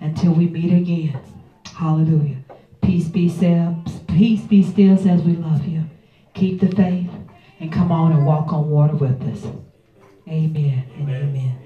Until 0.00 0.32
we 0.32 0.46
meet 0.46 0.72
again. 0.72 1.18
Hallelujah. 1.66 2.38
Peace 2.82 3.08
be 3.08 3.28
still. 3.28 3.82
Peace 4.08 4.42
be 4.42 4.62
still 4.62 4.96
says 4.96 5.22
we 5.22 5.32
love 5.36 5.66
you. 5.66 5.84
Keep 6.34 6.60
the 6.60 6.68
faith 6.74 7.10
and 7.60 7.72
come 7.72 7.90
on 7.90 8.12
and 8.12 8.26
walk 8.26 8.52
on 8.52 8.70
water 8.70 8.94
with 8.94 9.22
us. 9.22 9.46
Amen 10.28 10.84
and 10.96 11.10
amen. 11.10 11.65